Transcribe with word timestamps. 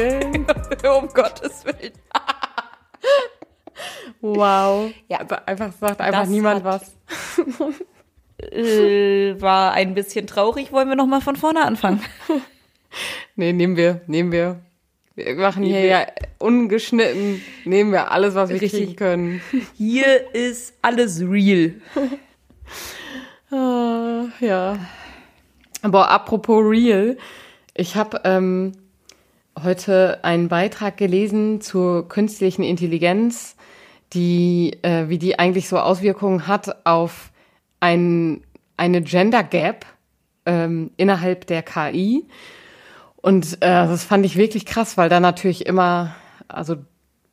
um 0.00 0.44
Gottes 0.44 0.44
Willen. 0.44 0.46
um 0.98 1.08
Gottes 1.08 1.64
Willen. 1.64 1.92
Wow. 4.20 4.90
Ja. 5.08 5.18
Also 5.18 5.36
einfach 5.46 5.72
sagt 5.72 6.00
einfach 6.00 6.20
Das 6.20 6.28
niemand 6.28 6.64
was. 6.64 6.96
Äh, 8.38 9.40
war 9.40 9.72
ein 9.72 9.94
bisschen 9.94 10.26
traurig. 10.26 10.72
Wollen 10.72 10.88
wir 10.88 10.96
noch 10.96 11.06
mal 11.06 11.20
von 11.20 11.36
vorne 11.36 11.64
anfangen? 11.64 12.02
Nee, 13.36 13.52
nehmen 13.52 13.76
wir, 13.76 14.00
nehmen 14.06 14.32
wir. 14.32 14.60
Wir 15.14 15.34
machen 15.36 15.62
hier 15.62 15.84
ja 15.84 16.06
ungeschnitten, 16.38 17.40
nehmen 17.64 17.92
wir 17.92 18.10
alles, 18.10 18.34
was 18.34 18.50
wir 18.50 18.60
Richtig. 18.60 18.72
kriegen 18.72 18.96
können. 18.96 19.40
Hier 19.76 20.34
ist 20.34 20.74
alles 20.82 21.20
real. 21.20 21.74
Ah, 23.52 24.26
ja. 24.38 24.78
Aber 25.82 26.08
apropos 26.10 26.62
real, 26.64 27.16
ich 27.74 27.96
habe 27.96 28.20
ähm, 28.22 28.72
heute 29.62 30.24
einen 30.24 30.48
Beitrag 30.48 30.96
gelesen 30.96 31.60
zur 31.60 32.08
künstlichen 32.08 32.62
Intelligenz, 32.62 33.56
die, 34.12 34.78
äh, 34.82 35.08
wie 35.08 35.18
die 35.18 35.38
eigentlich 35.38 35.68
so 35.68 35.78
Auswirkungen 35.78 36.46
hat 36.46 36.86
auf 36.86 37.30
ein, 37.80 38.42
eine 38.76 39.02
Gender 39.02 39.42
Gap 39.42 39.86
ähm, 40.46 40.90
innerhalb 40.96 41.46
der 41.46 41.62
KI. 41.62 42.26
Und 43.16 43.54
äh, 43.56 43.86
das 43.86 44.04
fand 44.04 44.24
ich 44.24 44.36
wirklich 44.36 44.64
krass, 44.66 44.96
weil 44.96 45.08
da 45.08 45.20
natürlich 45.20 45.66
immer, 45.66 46.14
also 46.48 46.76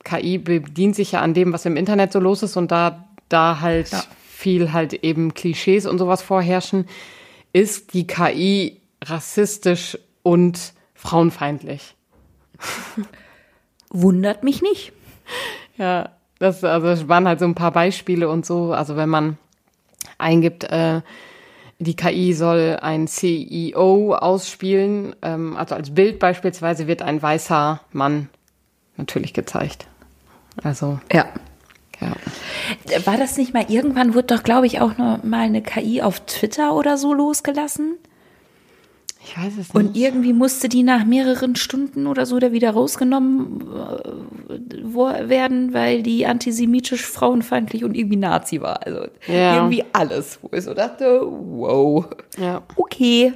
KI 0.04 0.38
bedient 0.38 0.94
sich 0.94 1.12
ja 1.12 1.20
an 1.20 1.34
dem, 1.34 1.52
was 1.52 1.64
im 1.66 1.76
Internet 1.76 2.12
so 2.12 2.20
los 2.20 2.42
ist 2.42 2.56
und 2.56 2.70
da, 2.70 3.08
da 3.28 3.60
halt 3.60 3.90
Ja. 3.90 4.04
viel 4.28 4.72
halt 4.72 4.92
eben 4.92 5.34
Klischees 5.34 5.86
und 5.86 5.98
sowas 5.98 6.22
vorherrschen, 6.22 6.86
ist 7.52 7.94
die 7.94 8.06
KI 8.06 8.80
rassistisch 9.04 9.98
und 10.22 10.74
frauenfeindlich. 10.94 11.94
Wundert 13.90 14.42
mich 14.44 14.62
nicht. 14.62 14.92
Ja, 15.76 16.10
das, 16.38 16.62
also 16.64 16.86
das 16.86 17.08
waren 17.08 17.26
halt 17.26 17.38
so 17.40 17.44
ein 17.46 17.54
paar 17.54 17.72
Beispiele 17.72 18.28
und 18.28 18.44
so. 18.44 18.72
Also 18.72 18.96
wenn 18.96 19.08
man 19.08 19.38
eingibt, 20.18 20.64
äh, 20.64 21.00
die 21.78 21.94
KI 21.96 22.32
soll 22.32 22.78
ein 22.82 23.06
CEO 23.06 24.14
ausspielen, 24.14 25.14
ähm, 25.22 25.56
also 25.56 25.74
als 25.74 25.94
Bild 25.94 26.18
beispielsweise 26.18 26.86
wird 26.86 27.02
ein 27.02 27.22
weißer 27.22 27.80
Mann 27.92 28.28
natürlich 28.96 29.32
gezeigt. 29.32 29.86
Also, 30.62 30.98
Ja. 31.12 31.26
ja. 32.00 32.12
War 33.06 33.16
das 33.16 33.36
nicht 33.36 33.54
mal 33.54 33.66
irgendwann, 33.68 34.14
wurde 34.14 34.34
doch, 34.34 34.42
glaube 34.42 34.66
ich, 34.66 34.80
auch 34.80 34.98
noch 34.98 35.22
mal 35.22 35.42
eine 35.42 35.62
KI 35.62 36.02
auf 36.02 36.20
Twitter 36.26 36.74
oder 36.74 36.98
so 36.98 37.14
losgelassen? 37.14 37.96
Ich 39.28 39.36
weiß 39.36 39.52
es 39.58 39.58
nicht. 39.58 39.74
Und 39.74 39.96
irgendwie 39.96 40.32
musste 40.32 40.68
die 40.68 40.82
nach 40.82 41.04
mehreren 41.04 41.54
Stunden 41.54 42.06
oder 42.06 42.24
so 42.24 42.38
da 42.38 42.52
wieder 42.52 42.70
rausgenommen 42.70 43.60
äh, 43.68 45.28
werden, 45.28 45.74
weil 45.74 46.02
die 46.02 46.26
antisemitisch, 46.26 47.04
frauenfeindlich 47.04 47.84
und 47.84 47.94
irgendwie 47.94 48.16
Nazi 48.16 48.60
war. 48.62 48.86
Also 48.86 49.06
Ja. 49.26 49.56
irgendwie 49.56 49.84
alles, 49.92 50.38
wo 50.42 50.50
ich 50.56 50.64
so 50.64 50.72
dachte, 50.72 51.20
wow, 51.24 52.06
ja. 52.38 52.62
okay. 52.76 53.34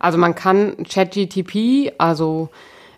Also 0.00 0.18
man 0.18 0.34
kann 0.34 0.76
ChatGTP, 0.88 1.92
also 1.98 2.48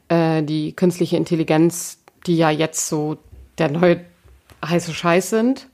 äh, 0.09 0.42
die 0.42 0.72
künstliche 0.72 1.17
Intelligenz, 1.17 1.98
die 2.27 2.37
ja 2.37 2.50
jetzt 2.50 2.89
so 2.89 3.19
der 3.59 3.71
neue 3.71 4.00
heiße 4.65 4.94
Scheiß 4.94 5.31
sind, 5.31 5.69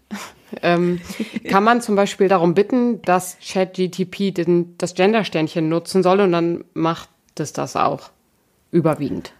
ähm, 0.62 1.00
kann 1.48 1.64
man 1.64 1.80
zum 1.80 1.96
Beispiel 1.96 2.28
darum 2.28 2.54
bitten, 2.54 3.00
dass 3.02 3.36
ChatGTP 3.40 4.32
das 4.78 4.94
Gendersternchen 4.94 5.68
nutzen 5.68 6.02
soll 6.02 6.20
und 6.20 6.32
dann 6.32 6.64
macht 6.74 7.08
es 7.38 7.52
das 7.52 7.76
auch 7.76 8.10
überwiegend. 8.70 9.32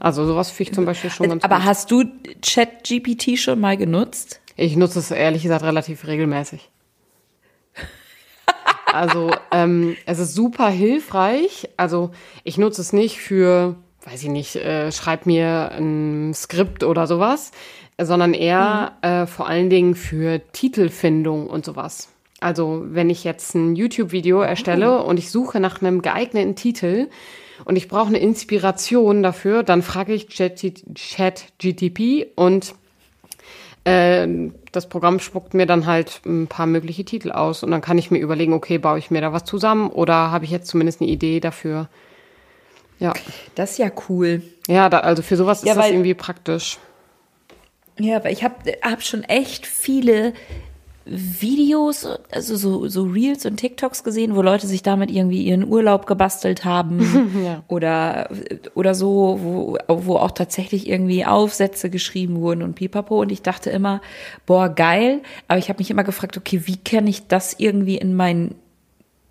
Also 0.00 0.26
sowas 0.26 0.50
finde 0.50 0.70
ich 0.70 0.74
zum 0.74 0.84
Beispiel 0.84 1.10
schon 1.10 1.28
ganz 1.28 1.42
Ah. 1.42 1.46
Aber 1.46 1.56
gut. 1.56 1.64
hast 1.64 1.90
du 1.90 2.04
ChatGPT 2.42 3.38
schon 3.38 3.58
mal 3.58 3.76
genutzt? 3.76 4.40
Ich 4.56 4.76
nutze 4.76 4.98
es 4.98 5.10
ehrlich 5.10 5.42
gesagt 5.42 5.64
relativ 5.64 6.06
regelmäßig. 6.06 6.70
Also 8.92 9.30
ähm, 9.52 9.96
es 10.04 10.18
ist 10.18 10.34
super 10.34 10.68
hilfreich. 10.68 11.68
Also 11.76 12.10
ich 12.42 12.58
nutze 12.58 12.80
es 12.80 12.92
nicht 12.92 13.18
für, 13.20 13.76
weiß 14.04 14.22
ich 14.24 14.28
nicht, 14.28 14.56
äh, 14.56 14.90
schreib 14.90 15.26
mir 15.26 15.70
ein 15.78 16.32
Skript 16.34 16.82
oder 16.82 17.06
sowas, 17.06 17.52
sondern 18.04 18.34
eher 18.34 18.92
äh, 19.02 19.26
vor 19.26 19.48
allen 19.48 19.70
Dingen 19.70 19.94
für 19.94 20.40
Titelfindung 20.52 21.46
und 21.48 21.64
sowas. 21.64 22.08
Also 22.40 22.82
wenn 22.86 23.10
ich 23.10 23.24
jetzt 23.24 23.54
ein 23.54 23.76
YouTube-Video 23.76 24.40
erstelle 24.40 25.02
und 25.02 25.18
ich 25.18 25.30
suche 25.30 25.60
nach 25.60 25.82
einem 25.82 26.00
geeigneten 26.00 26.56
Titel 26.56 27.08
und 27.66 27.76
ich 27.76 27.88
brauche 27.88 28.08
eine 28.08 28.18
Inspiration 28.18 29.22
dafür, 29.22 29.62
dann 29.62 29.82
frage 29.82 30.14
ich 30.14 30.28
ChatGTP 30.28 32.28
und 32.36 32.74
äh, 33.84 34.26
das 34.72 34.88
Programm 34.88 35.20
spuckt 35.20 35.52
mir 35.52 35.66
dann 35.66 35.84
halt 35.86 36.22
ein 36.24 36.46
paar 36.46 36.66
mögliche 36.66 37.04
Titel 37.04 37.32
aus 37.32 37.62
und 37.62 37.70
dann 37.70 37.82
kann 37.82 37.98
ich 37.98 38.10
mir 38.10 38.18
überlegen, 38.18 38.54
okay, 38.54 38.78
baue 38.78 38.98
ich 38.98 39.10
mir 39.10 39.20
da 39.20 39.32
was 39.32 39.44
zusammen 39.44 39.90
oder 39.90 40.30
habe 40.30 40.46
ich 40.46 40.50
jetzt 40.50 40.68
zumindest 40.68 41.02
eine 41.02 41.10
Idee 41.10 41.40
dafür? 41.40 41.88
Ja, 42.98 43.12
Das 43.54 43.72
ist 43.72 43.78
ja 43.78 43.90
cool. 44.08 44.42
ja, 44.66 44.88
da, 44.88 45.00
also 45.00 45.22
für 45.22 45.36
sowas 45.36 45.62
Ja, 45.64 45.72
ist 45.72 45.78
das 45.78 45.88
irgendwie 45.88 46.14
praktisch. 46.14 46.78
Ja, 48.00 48.16
aber 48.16 48.30
ich 48.30 48.42
habe 48.42 48.54
hab 48.82 49.02
schon 49.02 49.22
echt 49.24 49.66
viele 49.66 50.32
Videos, 51.06 52.06
also 52.30 52.56
so, 52.56 52.86
so 52.86 53.04
Reels 53.04 53.44
und 53.46 53.56
TikToks 53.56 54.04
gesehen, 54.04 54.36
wo 54.36 54.42
Leute 54.42 54.66
sich 54.66 54.82
damit 54.82 55.10
irgendwie 55.10 55.42
ihren 55.42 55.66
Urlaub 55.66 56.06
gebastelt 56.06 56.64
haben 56.64 57.34
Ja. 57.44 57.64
oder, 57.68 58.28
oder 58.74 58.94
so, 58.94 59.38
wo, 59.42 59.78
wo 59.88 60.16
auch 60.16 60.30
tatsächlich 60.30 60.88
irgendwie 60.88 61.24
Aufsätze 61.24 61.90
geschrieben 61.90 62.40
wurden 62.40 62.62
und 62.62 62.74
pipapo. 62.74 63.20
Und 63.20 63.32
ich 63.32 63.42
dachte 63.42 63.70
immer, 63.70 64.00
boah, 64.46 64.68
geil. 64.68 65.20
Aber 65.48 65.58
ich 65.58 65.68
habe 65.68 65.78
mich 65.78 65.90
immer 65.90 66.04
gefragt, 66.04 66.36
okay, 66.36 66.62
wie 66.66 66.76
kann 66.76 67.06
ich 67.06 67.26
das 67.26 67.56
irgendwie 67.58 67.96
in 67.96 68.14
mein 68.14 68.54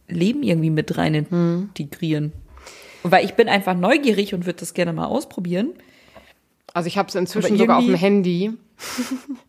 Leben 0.09 0.43
irgendwie 0.43 0.71
mit 0.71 0.97
rein 0.97 1.13
integrieren? 1.15 2.33
Weil 3.03 3.23
ich 3.23 3.35
bin 3.35 3.47
einfach 3.47 3.75
neugierig 3.75 4.33
und 4.33 4.45
würde 4.45 4.59
das 4.59 4.73
gerne 4.73 4.91
mal 4.91 5.05
ausprobieren. 5.05 5.69
Also 6.73 6.87
ich 6.87 6.97
habe 6.97 7.09
es 7.09 7.15
inzwischen 7.15 7.57
sogar 7.57 7.77
auf 7.77 7.85
dem 7.85 7.95
Handy. 7.95 8.53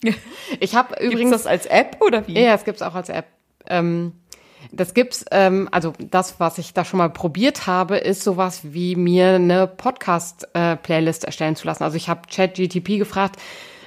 ich 0.60 0.74
habe 0.74 0.94
Übrigens 0.94 1.12
übrigens 1.12 1.30
das 1.32 1.46
als 1.46 1.66
App 1.66 1.98
oder 2.00 2.26
wie? 2.26 2.38
Ja, 2.38 2.52
das 2.52 2.64
gibt's 2.64 2.82
auch 2.82 2.94
als 2.94 3.08
App. 3.08 3.26
Ähm, 3.66 4.12
das 4.72 4.94
gibt's, 4.94 5.24
ähm, 5.30 5.68
also 5.70 5.92
das, 5.98 6.38
was 6.38 6.58
ich 6.58 6.74
da 6.74 6.84
schon 6.84 6.98
mal 6.98 7.10
probiert 7.10 7.66
habe, 7.66 7.96
ist 7.96 8.22
sowas 8.22 8.60
wie 8.64 8.96
mir 8.96 9.34
eine 9.34 9.66
Podcast-Playlist 9.66 11.24
erstellen 11.24 11.56
zu 11.56 11.66
lassen. 11.66 11.82
Also 11.82 11.96
ich 11.96 12.08
habe 12.08 12.22
ChatGTP 12.30 12.98
gefragt, 12.98 13.40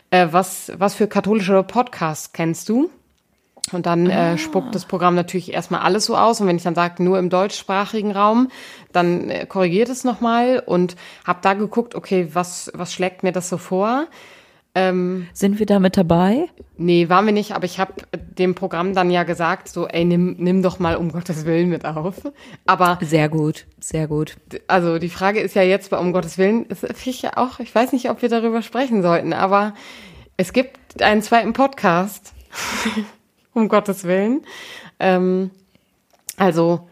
äh, 0.10 0.28
was, 0.32 0.72
was 0.78 0.96
für 0.96 1.08
katholische 1.08 1.64
Podcasts 1.64 2.34
kennst 2.34 2.70
du? 2.70 2.90
Und 3.72 3.86
dann 3.86 4.10
äh, 4.10 4.38
spuckt 4.38 4.76
das 4.76 4.86
Programm 4.86 5.16
natürlich 5.16 5.54
erstmal 5.54 5.82
alles 5.82 6.06
so 6.06 6.18
aus. 6.18 6.42
Und 6.42 6.48
wenn 6.48 6.58
ich 6.58 6.64
dann 6.64 6.76
sage, 6.76 7.02
nur 7.02 7.18
im 7.18 7.30
deutschsprachigen 7.30 8.12
Raum, 8.12 8.50
dann 8.92 9.30
äh, 9.30 9.46
korrigiert 9.46 9.90
es 9.90 10.04
nochmal 10.04 10.62
und 10.66 10.96
habe 11.26 11.40
da 11.42 11.54
geguckt, 11.54 11.96
okay, 11.96 12.30
was, 12.34 12.72
was 12.76 12.94
schlägt 12.94 13.24
mir 13.24 13.32
das 13.32 13.50
so 13.50 13.58
vor? 13.58 14.08
Sind 15.34 15.60
wir 15.60 15.68
da 15.68 15.80
mit 15.80 15.98
dabei? 15.98 16.50
Nee, 16.78 17.08
waren 17.08 17.28
wir 17.28 17.34
nicht, 17.34 17.52
aber 17.52 17.66
ich 17.66 17.80
habe 17.80 17.94
dem 18.12 18.56
Programm 18.56 18.96
dann 18.96 19.12
ja 19.12 19.22
gesagt, 19.22 19.70
so, 19.70 19.88
ey, 19.88 20.04
nimm, 20.04 20.36
nimm 20.40 20.64
doch 20.64 20.80
mal 20.80 20.96
um 20.96 21.12
Gottes 21.12 21.46
Willen 21.46 21.70
mit 21.70 21.86
auf. 21.86 22.16
Aber 22.66 22.98
Sehr 23.02 23.30
gut, 23.30 23.68
sehr 23.80 24.08
gut. 24.08 24.36
also 24.68 24.98
die 24.98 25.10
Frage 25.10 25.42
ist 25.42 25.54
ja 25.54 25.62
jetzt 25.62 25.92
bei 25.92 26.00
um 26.00 26.12
Gottes 26.12 26.40
Willen, 26.40 26.66
finde 26.76 26.96
ich 27.06 27.22
ja 27.22 27.38
auch, 27.38 27.60
ich 27.60 27.74
weiß 27.74 27.92
nicht, 27.92 28.10
ob 28.10 28.24
wir 28.24 28.30
darüber 28.30 28.64
sprechen 28.64 29.04
sollten, 29.04 29.34
aber 29.34 29.76
es 30.38 30.54
gibt 30.54 31.04
einen 31.04 31.22
zweiten 31.22 31.54
Podcast, 31.54 32.34
um 33.54 33.70
Gottes 33.70 34.04
Willen. 34.04 34.46
Ähm, 35.00 35.52
also, 36.38 36.88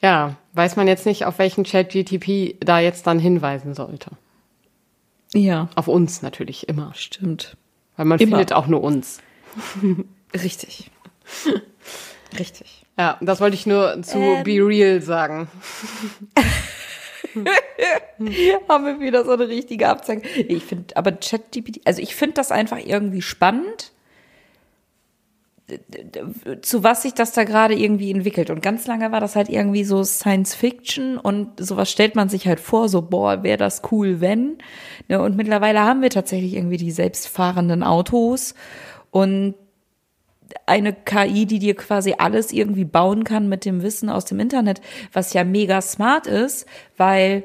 ja, 0.00 0.36
weiß 0.52 0.76
man 0.76 0.88
jetzt 0.88 1.06
nicht, 1.06 1.24
auf 1.26 1.38
welchen 1.38 1.64
Chat 1.64 1.90
GTP 1.90 2.56
da 2.60 2.80
jetzt 2.80 3.06
dann 3.06 3.18
hinweisen 3.18 3.74
sollte. 3.74 4.10
Ja, 5.32 5.68
Auf 5.76 5.86
uns 5.88 6.22
natürlich 6.22 6.68
immer. 6.68 6.92
stimmt. 6.94 7.56
Weil 7.96 8.06
man 8.06 8.18
Immer. 8.18 8.38
findet 8.38 8.52
auch 8.52 8.66
nur 8.66 8.82
uns. 8.82 9.20
Richtig. 10.34 10.90
Richtig. 12.38 12.84
Ja, 12.98 13.16
das 13.20 13.40
wollte 13.40 13.54
ich 13.54 13.66
nur 13.66 14.02
zu 14.02 14.18
Ähm. 14.18 14.42
Be 14.44 14.58
Real 14.66 15.00
sagen. 15.00 15.48
Haben 18.68 18.86
wir 18.86 19.00
wieder 19.00 19.24
so 19.24 19.32
eine 19.32 19.48
richtige 19.48 19.88
Abzeichen. 19.88 20.22
Ich 20.48 20.64
finde, 20.64 20.96
aber 20.96 21.12
ChatGPT, 21.12 21.80
also 21.84 22.02
ich 22.02 22.16
finde 22.16 22.34
das 22.34 22.50
einfach 22.50 22.78
irgendwie 22.78 23.22
spannend, 23.22 23.92
zu 26.62 26.82
was 26.82 27.02
sich 27.02 27.14
das 27.14 27.32
da 27.32 27.44
gerade 27.44 27.74
irgendwie 27.74 28.10
entwickelt. 28.10 28.50
Und 28.50 28.62
ganz 28.62 28.86
lange 28.86 29.12
war 29.12 29.20
das 29.20 29.36
halt 29.36 29.48
irgendwie 29.48 29.84
so 29.84 30.02
Science 30.04 30.54
Fiction 30.54 31.18
und 31.18 31.58
sowas 31.58 31.90
stellt 31.90 32.14
man 32.14 32.28
sich 32.28 32.46
halt 32.46 32.60
vor, 32.60 32.88
so, 32.88 33.02
boah, 33.02 33.42
wäre 33.42 33.58
das 33.58 33.82
cool, 33.90 34.20
wenn. 34.20 34.58
Ne, 35.08 35.20
Und 35.20 35.36
mittlerweile 35.36 35.80
haben 35.80 36.02
wir 36.02 36.10
tatsächlich 36.10 36.54
irgendwie 36.54 36.76
die 36.76 36.90
selbstfahrenden 36.90 37.82
Autos 37.82 38.54
und 39.10 39.54
eine 40.66 40.92
KI, 40.92 41.46
die 41.46 41.58
dir 41.58 41.74
quasi 41.74 42.14
alles 42.18 42.52
irgendwie 42.52 42.84
bauen 42.84 43.24
kann 43.24 43.48
mit 43.48 43.64
dem 43.64 43.82
Wissen 43.82 44.08
aus 44.08 44.24
dem 44.24 44.40
Internet, 44.40 44.80
was 45.12 45.32
ja 45.32 45.44
mega 45.44 45.80
smart 45.80 46.26
ist, 46.26 46.66
weil 46.96 47.44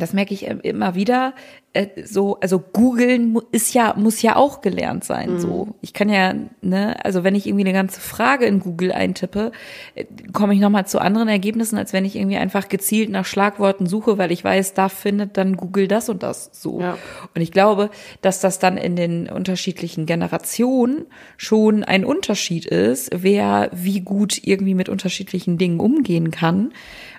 das 0.00 0.12
merke 0.12 0.34
ich 0.34 0.46
immer 0.46 0.94
wieder, 0.94 1.34
äh, 1.76 2.04
so, 2.04 2.38
also 2.40 2.58
googeln 2.58 3.38
ist 3.52 3.74
ja, 3.74 3.94
muss 3.96 4.22
ja 4.22 4.36
auch 4.36 4.62
gelernt 4.62 5.04
sein, 5.04 5.34
mhm. 5.34 5.40
so. 5.40 5.68
Ich 5.82 5.92
kann 5.92 6.08
ja, 6.08 6.34
ne, 6.62 6.96
also 7.04 7.22
wenn 7.22 7.34
ich 7.34 7.46
irgendwie 7.46 7.64
eine 7.64 7.74
ganze 7.74 8.00
Frage 8.00 8.46
in 8.46 8.60
Google 8.60 8.92
eintippe, 8.92 9.52
äh, 9.94 10.04
komme 10.32 10.54
ich 10.54 10.60
nochmal 10.60 10.86
zu 10.86 10.98
anderen 11.00 11.28
Ergebnissen, 11.28 11.76
als 11.76 11.92
wenn 11.92 12.04
ich 12.04 12.16
irgendwie 12.16 12.38
einfach 12.38 12.68
gezielt 12.68 13.10
nach 13.10 13.26
Schlagworten 13.26 13.86
suche, 13.86 14.16
weil 14.16 14.32
ich 14.32 14.42
weiß, 14.42 14.74
da 14.74 14.88
findet 14.88 15.36
dann 15.36 15.56
Google 15.56 15.86
das 15.86 16.08
und 16.08 16.22
das 16.22 16.50
so. 16.52 16.80
Ja. 16.80 16.96
Und 17.34 17.42
ich 17.42 17.52
glaube, 17.52 17.90
dass 18.22 18.40
das 18.40 18.58
dann 18.58 18.78
in 18.78 18.96
den 18.96 19.28
unterschiedlichen 19.28 20.06
Generationen 20.06 21.06
schon 21.36 21.84
ein 21.84 22.04
Unterschied 22.04 22.64
ist, 22.64 23.10
wer 23.14 23.70
wie 23.72 24.00
gut 24.00 24.40
irgendwie 24.42 24.74
mit 24.74 24.88
unterschiedlichen 24.88 25.58
Dingen 25.58 25.80
umgehen 25.80 26.30
kann. 26.30 26.72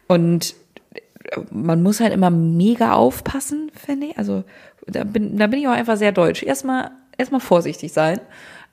Und 0.08 0.56
man 1.52 1.84
muss 1.84 2.00
halt 2.00 2.14
immer 2.14 2.30
mega 2.30 2.94
aufpassen, 2.94 3.72
finde 3.74 4.08
ich. 4.08 4.18
Also 4.18 4.44
da 4.86 5.04
bin, 5.04 5.38
da 5.38 5.48
bin 5.48 5.60
ich 5.60 5.68
auch 5.68 5.74
einfach 5.74 5.98
sehr 5.98 6.12
deutsch. 6.12 6.44
Erstmal, 6.44 6.92
erstmal 7.18 7.42
vorsichtig 7.42 7.94
sein. 7.94 8.20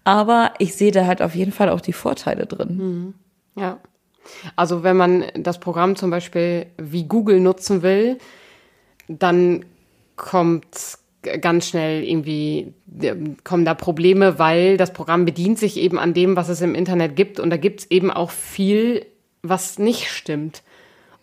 Aber 0.05 0.53
ich 0.59 0.75
sehe 0.75 0.93
da 0.93 1.07
halt 1.07 1.23
auf 1.23 1.35
jeden 1.35 1.53
Fall 1.53 1.69
auch 1.71 1.81
die 1.81 1.93
Vorteile 1.93 2.47
drin. 2.47 2.77
Mhm. 2.77 3.15
Ja. 3.61 3.79
Also 4.57 4.83
wenn 4.83 4.97
man 4.97 5.25
das 5.35 5.61
Programm 5.61 5.97
zum 5.97 6.11
Beispiel 6.11 6.67
wie 6.77 7.05
Google 7.05 7.41
nutzen 7.41 7.83
will, 7.83 8.19
dann 9.09 9.65
kommt 10.17 10.99
ganz 11.41 11.69
schnell 11.69 12.05
irgendwie, 12.05 12.75
kommen 13.45 13.65
da 13.65 13.75
Probleme, 13.75 14.39
weil 14.39 14.77
das 14.77 14.93
Programm 14.93 15.25
bedient 15.25 15.59
sich 15.59 15.79
eben 15.79 15.99
an 15.99 16.15
dem, 16.15 16.37
was 16.37 16.49
es 16.49 16.61
im 16.61 16.75
Internet 16.75 17.17
gibt. 17.17 17.41
Und 17.41 17.51
da 17.51 17.57
gibt 17.57 17.81
es 17.81 17.91
eben 17.91 18.11
auch 18.11 18.31
viel, 18.31 19.07
was 19.43 19.79
nicht 19.79 20.11
stimmt. 20.11 20.63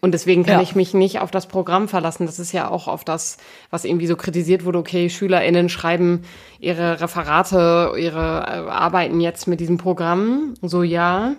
Und 0.02 0.14
deswegen 0.14 0.44
kann 0.44 0.56
ja. 0.56 0.62
ich 0.64 0.76
mich 0.76 0.96
nicht 0.96 1.20
auf 1.20 1.30
das 1.30 1.46
Programm 1.46 1.88
verlassen. 1.88 2.26
Das 2.26 2.40
ist 2.40 2.52
ja 2.52 2.70
auch 2.70 2.88
auf 2.88 3.04
das, 3.04 3.38
was 3.70 3.86
irgendwie 3.86 4.08
so 4.08 4.16
kritisiert 4.16 4.66
wurde. 4.66 4.80
Okay, 4.80 5.10
SchülerInnen 5.10 5.70
schreiben 5.70 6.24
ihre 6.60 7.00
Referate, 7.00 7.94
ihre 7.98 8.18
äh, 8.18 8.70
Arbeiten 8.70 9.22
jetzt 9.22 9.48
mit 9.48 9.60
diesem 9.60 9.78
Programm. 9.78 10.56
So, 10.64 10.82
ja. 10.82 11.36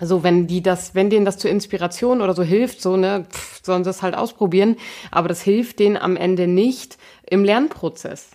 So, 0.00 0.22
wenn 0.22 0.46
die 0.46 0.62
das, 0.62 0.94
wenn 0.94 1.10
denen 1.10 1.24
das 1.24 1.36
zur 1.36 1.50
Inspiration 1.50 2.20
oder 2.20 2.32
so 2.32 2.44
hilft, 2.44 2.80
so, 2.80 2.96
ne, 2.96 3.26
pff, 3.28 3.60
sollen 3.64 3.82
sie 3.82 3.90
es 3.90 4.02
halt 4.02 4.14
ausprobieren. 4.14 4.76
Aber 5.10 5.26
das 5.26 5.42
hilft 5.42 5.80
denen 5.80 5.96
am 5.96 6.16
Ende 6.16 6.46
nicht 6.46 6.96
im 7.28 7.42
Lernprozess. 7.42 8.30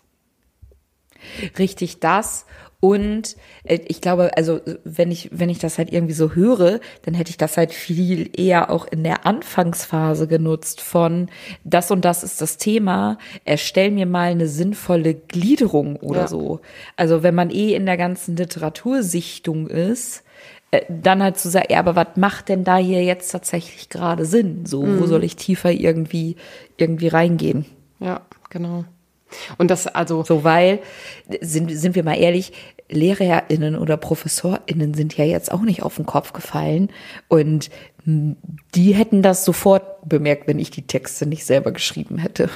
Richtig 1.58 2.01
das. 2.01 2.46
Und 2.86 3.36
äh, 3.64 3.80
ich 3.88 4.00
glaube, 4.00 4.38
also 4.38 4.62
wenn 4.84 5.10
ich, 5.10 5.32
wenn 5.32 5.50
ich 5.50 5.58
das 5.58 5.80
halt 5.80 5.92
irgendwie 5.92 6.14
so 6.14 6.36
höre, 6.36 6.80
dann 7.02 7.16
hätte 7.16 7.32
ich 7.32 7.38
das 7.38 7.58
halt 7.58 7.74
viel 7.74 8.30
eher 8.40 8.70
auch 8.70 8.86
in 8.86 9.04
der 9.04 9.26
Anfangsphase 9.26 10.28
genutzt 10.28 10.82
von 10.82 11.30
das 11.64 11.90
und 11.90 12.06
das 12.06 12.24
ist 12.24 12.42
das 12.42 12.58
Thema, 12.58 13.18
erstell 13.44 13.90
mir 13.90 14.06
mal 14.06 14.30
eine 14.30 14.48
sinnvolle 14.48 15.16
Gliederung 15.16 15.96
oder 15.96 16.22
ja. 16.22 16.28
so. 16.28 16.60
Also 16.96 17.24
wenn 17.24 17.34
man 17.34 17.50
eh 17.50 17.74
in 17.74 17.88
der 17.88 17.98
ganzen 17.98 18.36
Literatursichtung 18.36 19.66
ist, 19.66 20.24
äh, 20.70 20.82
dann 20.88 21.24
halt 21.24 21.40
zu 21.40 21.50
sagen, 21.50 21.70
ja, 21.72 21.80
aber 21.80 21.96
was 21.96 22.18
macht 22.18 22.50
denn 22.50 22.64
da 22.64 22.78
hier 22.78 23.04
jetzt 23.04 23.32
tatsächlich 23.32 23.90
gerade 23.90 24.26
Sinn? 24.26 24.68
So, 24.68 24.84
mhm. 24.84 25.00
wo 25.00 25.08
soll 25.08 25.24
ich 25.24 25.38
tiefer 25.38 25.72
irgendwie, 25.72 26.36
irgendwie 26.78 27.08
reingehen? 27.08 27.66
Ja, 28.00 28.22
genau. 28.52 28.86
Und 29.58 29.72
das 29.72 29.88
also. 29.88 30.24
So, 30.24 30.44
weil, 30.44 30.80
sind, 31.42 31.70
sind 31.70 31.96
wir 31.96 32.04
mal 32.04 32.18
ehrlich, 32.18 32.54
LehrerInnen 32.90 33.78
oder 33.78 33.98
ProfessorInnen 33.98 34.94
sind 34.94 35.18
ja 35.18 35.26
jetzt 35.26 35.52
auch 35.52 35.62
nicht 35.62 35.84
auf 35.84 35.96
den 35.96 36.06
Kopf 36.06 36.34
gefallen. 36.34 36.90
Und 37.28 37.70
die 38.06 38.94
hätten 38.94 39.22
das 39.22 39.46
sofort 39.46 40.08
bemerkt, 40.08 40.48
wenn 40.48 40.60
ich 40.60 40.70
die 40.70 40.86
Texte 40.86 41.26
nicht 41.26 41.46
selber 41.46 41.72
geschrieben 41.72 42.18
hätte. 42.18 42.50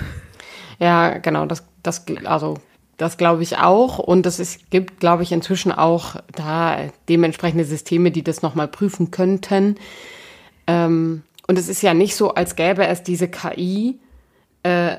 Ja, 0.79 1.17
genau, 1.17 1.45
das, 1.45 1.65
das, 1.81 2.05
also, 2.25 2.57
das 2.97 3.17
glaube 3.17 3.43
ich 3.43 3.57
auch. 3.57 3.97
Und 3.97 4.25
es 4.25 4.59
gibt, 4.69 4.99
glaube 4.99 5.23
ich, 5.23 5.31
inzwischen 5.31 5.71
auch 5.71 6.17
da 6.35 6.77
dementsprechende 7.07 7.65
Systeme, 7.65 8.11
die 8.11 8.23
das 8.23 8.41
nochmal 8.41 8.67
prüfen 8.67 9.09
könnten. 9.09 9.75
Ähm, 10.67 11.23
und 11.47 11.57
es 11.57 11.67
ist 11.67 11.81
ja 11.81 11.95
nicht 11.95 12.15
so, 12.15 12.35
als 12.35 12.55
gäbe 12.55 12.85
es 12.85 13.01
diese 13.01 13.27
KI, 13.27 13.99
äh, 14.61 14.97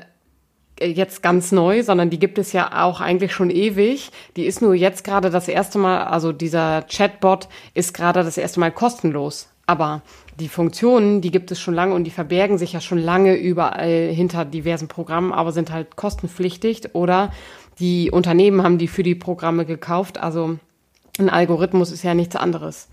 jetzt 0.87 1.23
ganz 1.23 1.51
neu, 1.51 1.83
sondern 1.83 2.09
die 2.09 2.19
gibt 2.19 2.37
es 2.37 2.53
ja 2.53 2.83
auch 2.83 3.01
eigentlich 3.01 3.33
schon 3.33 3.49
ewig. 3.49 4.11
Die 4.35 4.45
ist 4.45 4.61
nur 4.61 4.73
jetzt 4.73 5.03
gerade 5.03 5.29
das 5.29 5.47
erste 5.47 5.77
Mal, 5.77 6.03
also 6.05 6.31
dieser 6.31 6.83
Chatbot 6.83 7.47
ist 7.73 7.93
gerade 7.93 8.23
das 8.23 8.37
erste 8.37 8.59
Mal 8.59 8.71
kostenlos. 8.71 9.47
Aber 9.67 10.01
die 10.39 10.49
Funktionen, 10.49 11.21
die 11.21 11.31
gibt 11.31 11.51
es 11.51 11.59
schon 11.59 11.73
lange 11.73 11.93
und 11.93 12.03
die 12.03 12.11
verbergen 12.11 12.57
sich 12.57 12.73
ja 12.73 12.81
schon 12.81 12.97
lange 12.97 13.35
überall 13.35 14.09
hinter 14.09 14.43
diversen 14.43 14.87
Programmen, 14.87 15.31
aber 15.31 15.51
sind 15.51 15.71
halt 15.71 15.95
kostenpflichtig 15.95 16.93
oder 16.93 17.31
die 17.79 18.11
Unternehmen 18.11 18.63
haben 18.63 18.77
die 18.77 18.87
für 18.87 19.03
die 19.03 19.15
Programme 19.15 19.65
gekauft. 19.65 20.17
Also 20.17 20.57
ein 21.19 21.29
Algorithmus 21.29 21.91
ist 21.91 22.03
ja 22.03 22.13
nichts 22.13 22.35
anderes. 22.35 22.89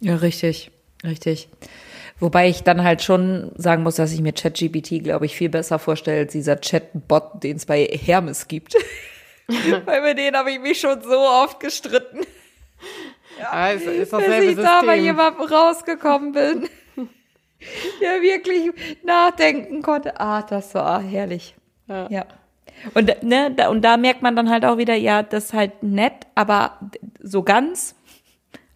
Ja, 0.00 0.16
richtig, 0.16 0.70
richtig. 1.02 1.48
Wobei 2.24 2.48
ich 2.48 2.62
dann 2.62 2.82
halt 2.82 3.02
schon 3.02 3.52
sagen 3.56 3.82
muss, 3.82 3.96
dass 3.96 4.10
ich 4.10 4.22
mir 4.22 4.32
ChatGPT, 4.32 5.04
glaube 5.04 5.26
ich, 5.26 5.36
viel 5.36 5.50
besser 5.50 5.78
vorstelle 5.78 6.20
als 6.20 6.32
dieser 6.32 6.56
Chatbot, 6.56 7.42
den 7.42 7.56
es 7.56 7.66
bei 7.66 7.84
Hermes 7.84 8.48
gibt. 8.48 8.74
Weil 9.84 10.00
mit 10.00 10.16
denen 10.16 10.34
habe 10.34 10.50
ich 10.50 10.58
mich 10.58 10.80
schon 10.80 11.02
so 11.02 11.18
oft 11.18 11.60
gestritten. 11.60 12.20
Ja, 13.38 13.68
ist, 13.72 13.84
ist 13.86 14.14
das 14.14 14.24
bis 14.24 14.42
ich 14.42 14.56
da 14.56 14.80
bei 14.80 14.96
jemandem 14.96 15.44
rausgekommen 15.44 16.32
bin, 16.32 16.70
der 18.00 18.22
wirklich 18.22 18.70
nachdenken 19.02 19.82
konnte. 19.82 20.18
Ah, 20.18 20.40
das 20.40 20.74
war 20.74 21.02
herrlich. 21.02 21.54
Ja. 21.88 22.08
ja. 22.08 22.24
Und, 22.94 23.22
ne, 23.22 23.52
da, 23.54 23.68
und 23.68 23.82
da 23.82 23.98
merkt 23.98 24.22
man 24.22 24.34
dann 24.34 24.48
halt 24.48 24.64
auch 24.64 24.78
wieder, 24.78 24.94
ja, 24.94 25.22
das 25.22 25.44
ist 25.44 25.52
halt 25.52 25.82
nett, 25.82 26.26
aber 26.34 26.80
so 27.20 27.42
ganz 27.42 27.94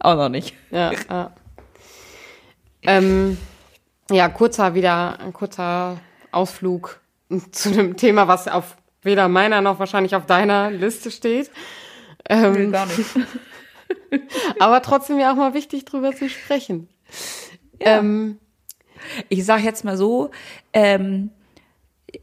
auch 0.01 0.17
noch 0.17 0.29
nicht. 0.29 0.55
Ja, 0.71 0.93
ja. 1.09 1.33
Ähm, 2.89 3.37
ja, 4.11 4.31
kurzer 4.31 4.75
wieder, 4.75 5.21
ein 5.21 5.35
kurzer 5.35 6.01
Ausflug 6.33 7.01
zu 7.53 7.71
dem 7.71 7.99
Thema, 7.99 8.29
was 8.29 8.49
auf 8.49 8.79
weder 9.03 9.29
meiner 9.29 9.61
noch 9.61 9.79
wahrscheinlich 9.79 10.15
auf 10.15 10.25
deiner 10.25 10.71
Liste 10.71 11.11
steht. 11.11 11.51
Ähm, 12.27 12.53
nee, 12.53 12.71
gar 12.71 12.87
nicht. 12.87 13.11
aber 14.59 14.81
trotzdem 14.81 15.19
ja 15.19 15.31
auch 15.31 15.37
mal 15.37 15.53
wichtig, 15.53 15.85
drüber 15.85 16.17
zu 16.17 16.31
sprechen. 16.31 16.89
Ja. 17.79 17.99
Ähm, 17.99 18.39
ich 19.29 19.45
sag 19.45 19.63
jetzt 19.63 19.85
mal 19.85 19.99
so, 19.99 20.31
ähm, 20.73 21.29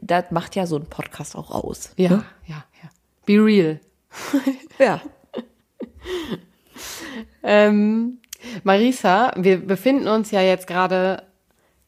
das 0.01 0.31
macht 0.31 0.55
ja 0.55 0.65
so 0.65 0.77
ein 0.77 0.87
Podcast 0.87 1.35
auch 1.35 1.51
aus. 1.51 1.91
Ja, 1.95 2.09
ne? 2.09 2.25
ja, 2.47 2.65
ja. 2.81 2.89
Be 3.27 3.33
real. 3.33 3.79
ja. 4.79 4.99
ähm, 7.43 8.17
Marisa, 8.63 9.31
wir 9.35 9.65
befinden 9.65 10.07
uns 10.07 10.31
ja 10.31 10.41
jetzt 10.41 10.67
gerade 10.67 11.23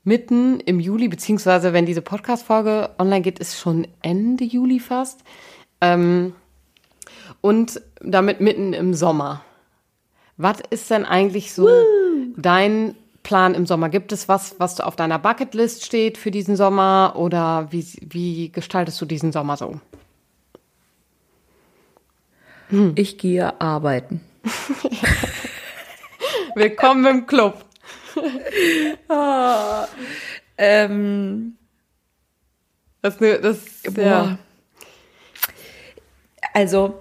mitten 0.03 0.61
im 0.61 0.79
Juli, 0.79 1.09
beziehungsweise 1.09 1.73
wenn 1.73 1.85
diese 1.85 2.01
Podcast-Folge 2.01 2.91
online 2.97 3.21
geht, 3.21 3.39
ist 3.39 3.59
schon 3.59 3.87
Ende 4.01 4.45
Juli 4.45 4.79
fast. 4.79 5.21
Ähm, 5.81 6.33
und 7.41 7.81
damit 8.01 8.39
mitten 8.39 8.73
im 8.73 8.93
Sommer. 8.93 9.43
Was 10.37 10.57
ist 10.69 10.89
denn 10.89 11.03
eigentlich 11.03 11.53
so 11.53 11.63
Woo! 11.63 12.33
dein 12.37 12.95
Plan 13.23 13.53
im 13.53 13.65
Sommer? 13.65 13.89
Gibt 13.89 14.11
es 14.11 14.29
was, 14.29 14.55
was 14.59 14.79
auf 14.79 14.95
deiner 14.95 15.19
Bucketlist 15.19 15.85
steht 15.85 16.17
für 16.17 16.31
diesen 16.31 16.55
Sommer 16.55 17.13
oder 17.17 17.67
wie, 17.71 17.85
wie 18.01 18.49
gestaltest 18.51 19.01
du 19.01 19.05
diesen 19.05 19.31
Sommer 19.31 19.57
so? 19.57 19.79
Hm. 22.69 22.93
Ich 22.95 23.17
gehe 23.17 23.59
arbeiten. 23.59 24.21
Willkommen 26.57 27.05
im 27.05 27.27
Club. 27.27 27.63
ah, 29.09 29.87
ähm, 30.57 31.55
das, 33.03 33.19
das, 33.19 33.59
boah. 33.93 34.01
Ja. 34.01 34.39
Also, 36.55 36.99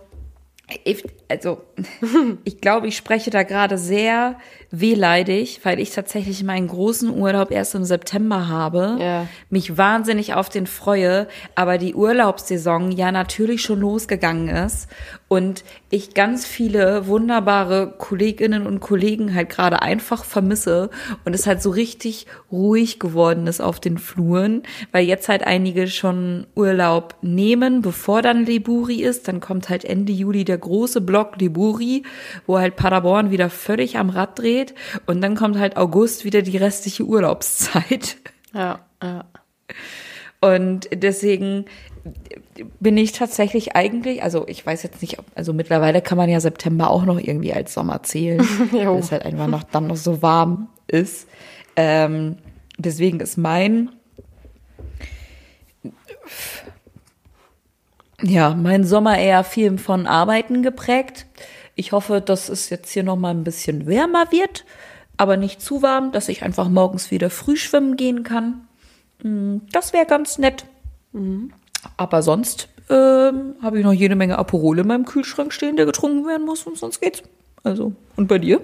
ich, 0.84 1.04
also, 1.28 1.62
ich 2.44 2.60
glaube, 2.60 2.88
ich 2.88 2.98
spreche 2.98 3.30
da 3.30 3.44
gerade 3.44 3.78
sehr 3.78 4.36
wehleidig, 4.70 5.60
weil 5.62 5.80
ich 5.80 5.90
tatsächlich 5.90 6.44
meinen 6.44 6.68
großen 6.68 7.08
Urlaub 7.08 7.50
erst 7.50 7.74
im 7.76 7.84
September 7.84 8.48
habe, 8.48 8.98
ja. 9.00 9.26
mich 9.48 9.78
wahnsinnig 9.78 10.34
auf 10.34 10.50
den 10.50 10.66
freue, 10.66 11.28
aber 11.54 11.78
die 11.78 11.94
Urlaubssaison 11.94 12.92
ja 12.92 13.10
natürlich 13.10 13.62
schon 13.62 13.80
losgegangen 13.80 14.48
ist 14.48 14.88
und 15.28 15.64
ich 15.90 16.14
ganz 16.14 16.46
viele 16.46 17.06
wunderbare 17.08 17.94
Kolleginnen 17.98 18.66
und 18.66 18.80
Kollegen 18.80 19.34
halt 19.34 19.48
gerade 19.48 19.82
einfach 19.82 20.24
vermisse 20.24 20.90
und 21.24 21.34
es 21.34 21.46
halt 21.46 21.60
so 21.60 21.70
richtig 21.70 22.26
ruhig 22.52 23.00
geworden 23.00 23.46
ist 23.46 23.60
auf 23.60 23.80
den 23.80 23.98
Fluren, 23.98 24.62
weil 24.92 25.04
jetzt 25.04 25.28
halt 25.28 25.44
einige 25.44 25.88
schon 25.88 26.46
Urlaub 26.54 27.16
nehmen, 27.22 27.82
bevor 27.82 28.22
dann 28.22 28.46
Liburi 28.46 29.02
ist, 29.02 29.26
dann 29.26 29.40
kommt 29.40 29.68
halt 29.68 29.84
Ende 29.84 30.12
Juli 30.12 30.44
der 30.44 30.58
große 30.58 31.00
Block 31.00 31.36
Liburi, 31.40 32.04
wo 32.46 32.58
halt 32.58 32.76
Paderborn 32.76 33.30
wieder 33.30 33.50
völlig 33.50 33.98
am 33.98 34.10
Rad 34.10 34.38
dreht. 34.38 34.74
Und 35.06 35.20
dann 35.20 35.34
kommt 35.34 35.58
halt 35.58 35.76
August 35.76 36.24
wieder 36.24 36.42
die 36.42 36.56
restliche 36.56 37.04
Urlaubszeit. 37.04 38.16
Ja, 38.54 38.80
ja. 39.02 39.24
Und 40.40 40.88
deswegen 40.92 41.64
bin 42.80 42.96
ich 42.96 43.12
tatsächlich 43.12 43.76
eigentlich, 43.76 44.22
also 44.22 44.46
ich 44.48 44.64
weiß 44.64 44.82
jetzt 44.82 45.02
nicht, 45.02 45.18
also 45.34 45.52
mittlerweile 45.52 46.02
kann 46.02 46.18
man 46.18 46.28
ja 46.28 46.40
September 46.40 46.90
auch 46.90 47.04
noch 47.04 47.18
irgendwie 47.18 47.52
als 47.52 47.74
Sommer 47.74 48.02
zählen, 48.02 48.40
weil 48.72 48.98
es 48.98 49.12
halt 49.12 49.24
einfach 49.24 49.46
noch 49.46 49.62
dann 49.62 49.86
noch 49.86 49.96
so 49.96 50.22
warm 50.22 50.68
ist. 50.86 51.28
Ähm, 51.76 52.36
deswegen 52.78 53.20
ist 53.20 53.36
mein 53.36 53.90
ja, 58.22 58.54
mein 58.54 58.84
Sommer 58.84 59.18
eher 59.18 59.44
viel 59.44 59.76
von 59.78 60.06
Arbeiten 60.06 60.62
geprägt. 60.62 61.26
Ich 61.74 61.92
hoffe, 61.92 62.20
dass 62.20 62.48
es 62.48 62.70
jetzt 62.70 62.90
hier 62.90 63.02
noch 63.02 63.16
mal 63.16 63.30
ein 63.30 63.44
bisschen 63.44 63.86
wärmer 63.86 64.32
wird, 64.32 64.64
aber 65.16 65.36
nicht 65.36 65.60
zu 65.60 65.82
warm, 65.82 66.12
dass 66.12 66.28
ich 66.28 66.42
einfach 66.42 66.68
morgens 66.68 67.10
wieder 67.10 67.28
früh 67.28 67.56
schwimmen 67.56 67.96
gehen 67.96 68.22
kann. 68.22 68.66
Mm, 69.22 69.58
das 69.70 69.92
wäre 69.92 70.06
ganz 70.06 70.38
nett. 70.38 70.64
Mhm. 71.12 71.52
Aber 71.96 72.22
sonst 72.22 72.68
ähm, 72.88 73.56
habe 73.62 73.78
ich 73.78 73.84
noch 73.84 73.92
jede 73.92 74.16
Menge 74.16 74.38
Aperol 74.38 74.78
in 74.78 74.86
meinem 74.86 75.04
Kühlschrank 75.04 75.52
stehen, 75.52 75.76
der 75.76 75.86
getrunken 75.86 76.26
werden 76.26 76.46
muss 76.46 76.64
und 76.64 76.78
sonst 76.78 77.00
geht's. 77.00 77.22
Also, 77.64 77.92
und 78.16 78.28
bei 78.28 78.38
dir? 78.38 78.60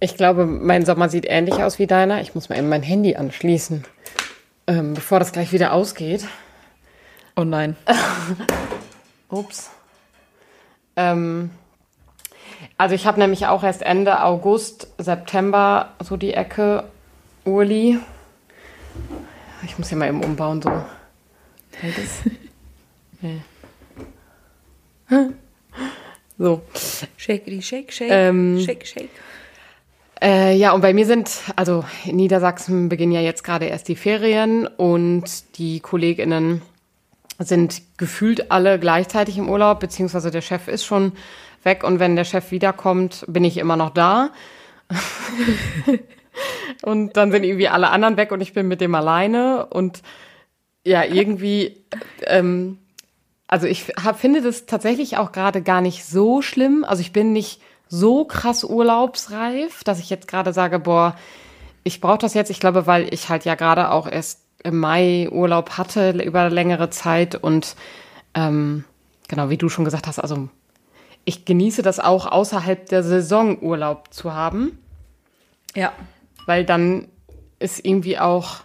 Ich 0.00 0.16
glaube, 0.16 0.46
mein 0.46 0.84
Sommer 0.84 1.08
sieht 1.08 1.26
ähnlich 1.28 1.62
aus 1.62 1.78
wie 1.78 1.86
deiner. 1.86 2.20
Ich 2.20 2.34
muss 2.34 2.48
mal 2.48 2.58
eben 2.58 2.68
mein 2.68 2.82
Handy 2.82 3.14
anschließen, 3.14 3.84
ähm, 4.66 4.94
bevor 4.94 5.20
das 5.20 5.30
gleich 5.30 5.52
wieder 5.52 5.72
ausgeht. 5.72 6.26
Oh 7.36 7.44
nein. 7.44 7.76
Ups. 9.28 9.70
Ähm, 10.96 11.50
also 12.76 12.94
ich 12.96 13.06
habe 13.06 13.20
nämlich 13.20 13.46
auch 13.46 13.62
erst 13.62 13.82
Ende 13.82 14.24
August, 14.24 14.88
September 14.98 15.90
so 16.00 16.16
die 16.16 16.34
Ecke 16.34 16.84
Urli. 17.44 18.00
Ich 19.64 19.78
muss 19.78 19.88
hier 19.88 19.98
mal 19.98 20.08
eben 20.08 20.22
umbauen 20.22 20.62
so. 20.62 20.70
So. 26.38 26.62
Shake, 27.16 27.44
shake, 27.62 27.92
shake, 27.92 28.10
Ähm, 28.10 28.58
shake, 28.58 28.84
shake. 28.86 29.10
Äh, 30.20 30.56
ja, 30.56 30.72
und 30.72 30.80
bei 30.80 30.92
mir 30.92 31.06
sind, 31.06 31.30
also 31.56 31.84
in 32.04 32.16
Niedersachsen 32.16 32.88
beginnen 32.88 33.12
ja 33.12 33.20
jetzt 33.20 33.44
gerade 33.44 33.66
erst 33.66 33.88
die 33.88 33.96
Ferien 33.96 34.66
und 34.66 35.58
die 35.58 35.80
KollegInnen 35.80 36.62
sind 37.38 37.82
gefühlt 37.96 38.50
alle 38.50 38.78
gleichzeitig 38.78 39.36
im 39.38 39.48
Urlaub, 39.48 39.80
beziehungsweise 39.80 40.30
der 40.30 40.40
Chef 40.40 40.68
ist 40.68 40.84
schon 40.84 41.12
weg 41.64 41.84
und 41.84 41.98
wenn 41.98 42.16
der 42.16 42.24
Chef 42.24 42.50
wiederkommt, 42.50 43.24
bin 43.28 43.44
ich 43.44 43.56
immer 43.58 43.76
noch 43.76 43.90
da. 43.90 44.30
und 46.82 47.16
dann 47.16 47.32
sind 47.32 47.44
irgendwie 47.44 47.68
alle 47.68 47.90
anderen 47.90 48.16
weg 48.16 48.32
und 48.32 48.40
ich 48.40 48.52
bin 48.52 48.68
mit 48.68 48.80
dem 48.80 48.94
alleine 48.94 49.66
und 49.66 50.02
ja, 50.84 51.04
irgendwie, 51.04 51.84
ähm, 52.26 52.78
also 53.46 53.66
ich 53.66 53.92
hab, 54.02 54.18
finde 54.18 54.42
das 54.42 54.66
tatsächlich 54.66 55.16
auch 55.16 55.32
gerade 55.32 55.62
gar 55.62 55.80
nicht 55.80 56.04
so 56.04 56.42
schlimm. 56.42 56.84
Also 56.84 57.02
ich 57.02 57.12
bin 57.12 57.32
nicht 57.32 57.60
so 57.88 58.24
krass 58.24 58.64
urlaubsreif, 58.64 59.84
dass 59.84 60.00
ich 60.00 60.10
jetzt 60.10 60.26
gerade 60.26 60.52
sage, 60.52 60.78
boah, 60.78 61.16
ich 61.84 62.00
brauche 62.00 62.18
das 62.18 62.34
jetzt. 62.34 62.50
Ich 62.50 62.60
glaube, 62.60 62.86
weil 62.86 63.12
ich 63.12 63.28
halt 63.28 63.44
ja 63.44 63.54
gerade 63.54 63.90
auch 63.90 64.10
erst 64.10 64.40
im 64.64 64.78
Mai 64.78 65.28
Urlaub 65.30 65.76
hatte 65.76 66.10
über 66.10 66.48
längere 66.48 66.90
Zeit 66.90 67.34
und 67.34 67.76
ähm, 68.34 68.84
genau 69.28 69.50
wie 69.50 69.58
du 69.58 69.68
schon 69.68 69.84
gesagt 69.84 70.06
hast, 70.06 70.18
also 70.18 70.48
ich 71.24 71.44
genieße 71.44 71.82
das 71.82 72.00
auch 72.00 72.26
außerhalb 72.26 72.88
der 72.88 73.02
Saison 73.02 73.60
Urlaub 73.60 74.12
zu 74.12 74.32
haben. 74.32 74.78
Ja. 75.74 75.92
Weil 76.46 76.64
dann 76.64 77.08
ist 77.58 77.84
irgendwie 77.84 78.18
auch 78.18 78.60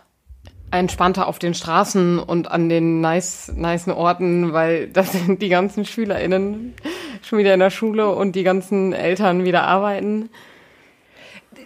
entspannter 0.72 1.28
auf 1.28 1.40
den 1.40 1.54
Straßen 1.54 2.20
und 2.20 2.52
an 2.52 2.70
den 2.70 3.00
nice, 3.00 3.54
nice 3.56 3.88
Orten, 3.88 4.54
weil 4.54 4.88
da 4.94 5.04
sind 5.04 5.42
die 5.42 5.50
ganzen 5.50 5.86
SchülerInnen 5.86 6.74
schon 7.22 7.40
wieder 7.40 7.54
in 7.54 7.60
der 7.60 7.70
Schule 7.70 8.14
und 8.14 8.36
die 8.36 8.44
ganzen 8.44 8.94
Eltern 8.94 9.46
wieder 9.46 9.64
arbeiten. 9.64 10.30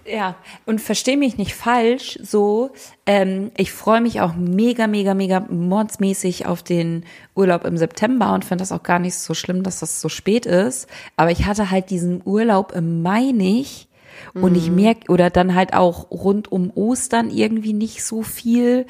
Ja, 0.05 0.35
und 0.65 0.81
verstehe 0.81 1.17
mich 1.17 1.37
nicht 1.37 1.53
falsch, 1.53 2.17
so, 2.23 2.71
ähm, 3.05 3.51
ich 3.55 3.71
freue 3.71 4.01
mich 4.01 4.19
auch 4.19 4.33
mega, 4.33 4.87
mega, 4.87 5.13
mega 5.13 5.41
mordsmäßig 5.41 6.47
auf 6.47 6.63
den 6.63 7.05
Urlaub 7.35 7.65
im 7.65 7.77
September 7.77 8.33
und 8.33 8.43
finde 8.43 8.63
das 8.63 8.71
auch 8.71 8.81
gar 8.81 8.97
nicht 8.97 9.15
so 9.15 9.35
schlimm, 9.35 9.61
dass 9.61 9.79
das 9.79 10.01
so 10.01 10.09
spät 10.09 10.47
ist. 10.47 10.87
Aber 11.17 11.29
ich 11.29 11.45
hatte 11.45 11.69
halt 11.69 11.91
diesen 11.91 12.21
Urlaub 12.25 12.71
im 12.71 13.03
Mai 13.03 13.31
nicht. 13.31 13.89
Und 14.33 14.55
ich 14.55 14.71
merke, 14.71 15.11
oder 15.11 15.29
dann 15.29 15.55
halt 15.55 15.73
auch 15.73 16.09
rund 16.09 16.51
um 16.51 16.71
Ostern 16.71 17.29
irgendwie 17.29 17.73
nicht 17.73 18.03
so 18.03 18.21
viel. 18.21 18.85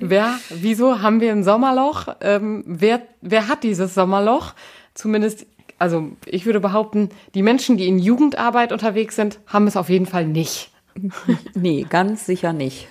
wer, 0.00 0.38
wieso 0.50 1.00
haben 1.02 1.20
wir 1.20 1.32
ein 1.32 1.44
Sommerloch? 1.44 2.08
Ähm, 2.20 2.62
wer, 2.66 3.02
wer 3.20 3.48
hat 3.48 3.62
dieses 3.62 3.94
Sommerloch? 3.94 4.54
Zumindest, 4.94 5.46
also 5.78 6.10
ich 6.26 6.46
würde 6.46 6.60
behaupten, 6.60 7.10
die 7.34 7.42
Menschen, 7.42 7.76
die 7.76 7.88
in 7.88 7.98
Jugendarbeit 7.98 8.72
unterwegs 8.72 9.16
sind, 9.16 9.40
haben 9.46 9.66
es 9.66 9.76
auf 9.76 9.88
jeden 9.88 10.06
Fall 10.06 10.26
nicht. 10.26 10.70
Nee, 11.54 11.86
ganz 11.88 12.26
sicher 12.26 12.52
nicht. 12.52 12.86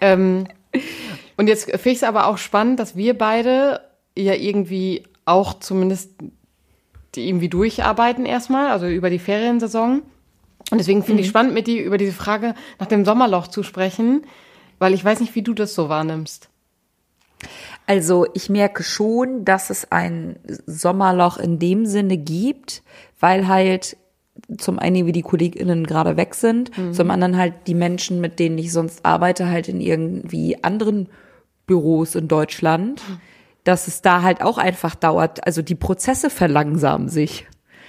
Ähm, 0.00 0.46
und 1.36 1.46
jetzt 1.46 1.66
finde 1.66 1.90
ich 1.90 1.98
es 1.98 2.04
aber 2.04 2.26
auch 2.26 2.38
spannend, 2.38 2.80
dass 2.80 2.96
wir 2.96 3.16
beide 3.16 3.80
ja 4.16 4.34
irgendwie 4.34 5.04
auch 5.24 5.54
zumindest 5.60 6.10
irgendwie 7.16 7.48
durcharbeiten 7.48 8.26
erstmal, 8.26 8.70
also 8.70 8.86
über 8.86 9.10
die 9.10 9.18
Feriensaison. 9.18 10.02
Und 10.70 10.78
deswegen 10.78 11.02
finde 11.02 11.22
ich 11.22 11.28
spannend, 11.28 11.54
mit 11.54 11.66
dir 11.66 11.82
über 11.82 11.98
diese 11.98 12.12
Frage 12.12 12.54
nach 12.78 12.86
dem 12.86 13.04
Sommerloch 13.04 13.46
zu 13.46 13.62
sprechen, 13.62 14.26
weil 14.78 14.94
ich 14.94 15.04
weiß 15.04 15.20
nicht, 15.20 15.34
wie 15.34 15.42
du 15.42 15.54
das 15.54 15.74
so 15.74 15.88
wahrnimmst. 15.88 16.48
Also 17.86 18.26
ich 18.34 18.50
merke 18.50 18.82
schon, 18.82 19.44
dass 19.44 19.70
es 19.70 19.90
ein 19.90 20.38
Sommerloch 20.66 21.38
in 21.38 21.58
dem 21.58 21.86
Sinne 21.86 22.18
gibt, 22.18 22.82
weil 23.18 23.48
halt 23.48 23.96
zum 24.58 24.78
einen 24.78 25.06
wie 25.06 25.12
die 25.12 25.22
KollegInnen 25.22 25.86
gerade 25.86 26.16
weg 26.16 26.34
sind, 26.34 26.70
zum 26.92 27.10
anderen 27.10 27.36
halt 27.36 27.54
die 27.66 27.74
Menschen, 27.74 28.20
mit 28.20 28.38
denen 28.38 28.58
ich 28.58 28.72
sonst 28.72 29.04
arbeite, 29.04 29.48
halt 29.48 29.68
in 29.68 29.80
irgendwie 29.80 30.62
anderen 30.62 31.08
Büros 31.66 32.14
in 32.14 32.28
Deutschland, 32.28 33.02
dass 33.64 33.88
es 33.88 34.00
da 34.00 34.22
halt 34.22 34.42
auch 34.42 34.58
einfach 34.58 34.94
dauert. 34.94 35.46
Also 35.46 35.62
die 35.62 35.74
Prozesse 35.74 36.30
verlangsamen 36.30 37.08
sich. 37.08 37.46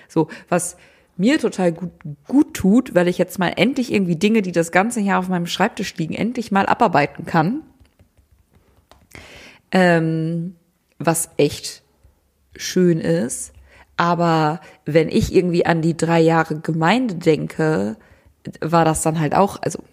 So, 0.07 0.27
was 0.47 0.75
mir 1.19 1.39
total 1.39 1.71
gut, 1.73 1.91
gut 2.27 2.53
tut, 2.53 2.95
weil 2.95 3.07
ich 3.07 3.17
jetzt 3.17 3.39
mal 3.39 3.53
endlich 3.55 3.93
irgendwie 3.93 4.15
Dinge, 4.15 4.41
die 4.41 4.51
das 4.51 4.71
ganze 4.71 5.01
Jahr 5.01 5.19
auf 5.19 5.27
meinem 5.27 5.47
Schreibtisch 5.47 5.95
liegen, 5.97 6.13
endlich 6.13 6.51
mal 6.51 6.65
abarbeiten 6.65 7.25
kann. 7.25 7.61
Ähm, 9.71 10.55
was 10.97 11.29
echt 11.37 11.83
schön 12.55 12.99
ist. 12.99 13.53
Aber 13.97 14.61
wenn 14.85 15.09
ich 15.09 15.35
irgendwie 15.35 15.65
an 15.65 15.81
die 15.81 15.97
drei 15.97 16.21
Jahre 16.21 16.59
Gemeinde 16.59 17.15
denke, 17.15 17.97
war 18.61 18.85
das 18.85 19.01
dann 19.01 19.19
halt 19.19 19.35
auch, 19.35 19.61
also, 19.61 19.83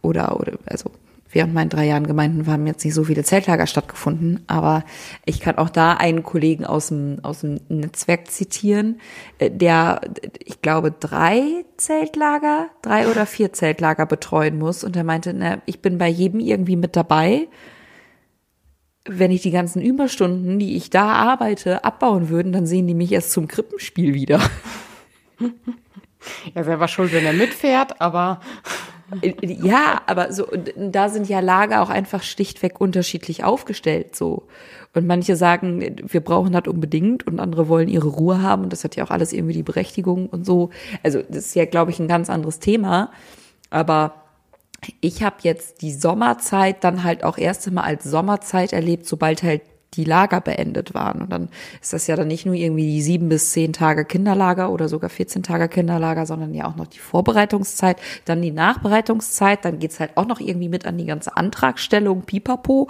oder, 0.00 0.40
oder, 0.40 0.58
also, 0.64 0.90
während 1.32 1.54
meinen 1.54 1.70
drei 1.70 1.86
Jahren 1.86 2.06
Gemeinden 2.06 2.46
haben 2.46 2.66
jetzt 2.66 2.84
nicht 2.84 2.94
so 2.94 3.04
viele 3.04 3.24
Zeltlager 3.24 3.66
stattgefunden, 3.66 4.42
aber 4.46 4.84
ich 5.24 5.40
kann 5.40 5.58
auch 5.58 5.70
da 5.70 5.94
einen 5.94 6.22
Kollegen 6.22 6.64
aus 6.64 6.88
dem, 6.88 7.18
aus 7.22 7.40
dem 7.40 7.60
Netzwerk 7.68 8.30
zitieren, 8.30 9.00
äh, 9.38 9.50
der, 9.50 10.00
ich 10.38 10.62
glaube, 10.62 10.92
drei 10.92 11.64
Zeltlager, 11.76 12.68
drei 12.82 13.08
oder 13.08 13.26
vier 13.26 13.52
Zeltlager 13.52 14.06
betreuen 14.06 14.58
muss 14.58 14.84
und 14.84 14.96
er 14.96 15.04
meinte, 15.04 15.32
na, 15.32 15.62
ich 15.66 15.80
bin 15.80 15.98
bei 15.98 16.08
jedem 16.08 16.40
irgendwie 16.40 16.76
mit 16.76 16.96
dabei. 16.96 17.48
wenn 19.06 19.30
ich 19.30 19.40
die 19.42 19.50
ganzen 19.50 19.80
Überstunden, 19.80 20.58
die 20.58 20.76
ich 20.76 20.90
da 20.90 21.12
arbeite, 21.12 21.84
abbauen 21.84 22.28
würden, 22.28 22.52
dann 22.52 22.66
sehen 22.66 22.86
die 22.86 22.94
mich 22.94 23.10
erst 23.12 23.32
zum 23.32 23.48
Krippenspiel 23.48 24.14
wieder. 24.14 24.40
Ja, 26.54 26.64
selber 26.64 26.88
schuld, 26.88 27.12
wenn 27.12 27.24
er 27.24 27.32
mitfährt, 27.32 28.00
aber. 28.00 28.40
Ja, 29.42 30.02
aber 30.06 30.32
so, 30.32 30.46
da 30.76 31.08
sind 31.08 31.28
ja 31.28 31.40
Lager 31.40 31.82
auch 31.82 31.90
einfach 31.90 32.22
schlichtweg 32.22 32.80
unterschiedlich 32.80 33.44
aufgestellt, 33.44 34.16
so. 34.16 34.44
Und 34.94 35.06
manche 35.06 35.36
sagen, 35.36 35.96
wir 36.04 36.20
brauchen 36.20 36.52
das 36.52 36.66
unbedingt 36.66 37.26
und 37.26 37.38
andere 37.38 37.68
wollen 37.68 37.88
ihre 37.88 38.08
Ruhe 38.08 38.42
haben 38.42 38.64
und 38.64 38.72
das 38.72 38.82
hat 38.82 38.96
ja 38.96 39.04
auch 39.04 39.10
alles 39.10 39.32
irgendwie 39.32 39.54
die 39.54 39.62
Berechtigung 39.62 40.28
und 40.28 40.44
so. 40.44 40.70
Also, 41.02 41.22
das 41.22 41.46
ist 41.46 41.54
ja, 41.54 41.64
glaube 41.64 41.90
ich, 41.90 42.00
ein 42.00 42.08
ganz 42.08 42.28
anderes 42.28 42.58
Thema. 42.58 43.10
Aber 43.70 44.14
ich 45.00 45.22
habe 45.22 45.36
jetzt 45.42 45.82
die 45.82 45.92
Sommerzeit 45.92 46.82
dann 46.82 47.04
halt 47.04 47.22
auch 47.24 47.38
erst 47.38 47.68
einmal 47.68 47.84
als 47.84 48.04
Sommerzeit 48.04 48.72
erlebt, 48.72 49.06
sobald 49.06 49.42
halt 49.42 49.62
die 49.94 50.04
Lager 50.04 50.40
beendet 50.40 50.94
waren. 50.94 51.22
Und 51.22 51.32
dann 51.32 51.48
ist 51.80 51.92
das 51.92 52.06
ja 52.06 52.16
dann 52.16 52.28
nicht 52.28 52.46
nur 52.46 52.54
irgendwie 52.54 52.86
die 52.86 53.02
sieben 53.02 53.28
bis 53.28 53.50
zehn 53.50 53.72
Tage 53.72 54.04
Kinderlager 54.04 54.70
oder 54.70 54.88
sogar 54.88 55.10
14 55.10 55.42
Tage 55.42 55.68
Kinderlager, 55.68 56.26
sondern 56.26 56.54
ja 56.54 56.66
auch 56.66 56.76
noch 56.76 56.86
die 56.86 56.98
Vorbereitungszeit, 56.98 57.96
dann 58.24 58.40
die 58.40 58.52
Nachbereitungszeit, 58.52 59.64
dann 59.64 59.78
geht's 59.78 59.98
halt 59.98 60.16
auch 60.16 60.26
noch 60.26 60.40
irgendwie 60.40 60.68
mit 60.68 60.86
an 60.86 60.98
die 60.98 61.06
ganze 61.06 61.36
Antragstellung, 61.36 62.22
pipapo. 62.22 62.88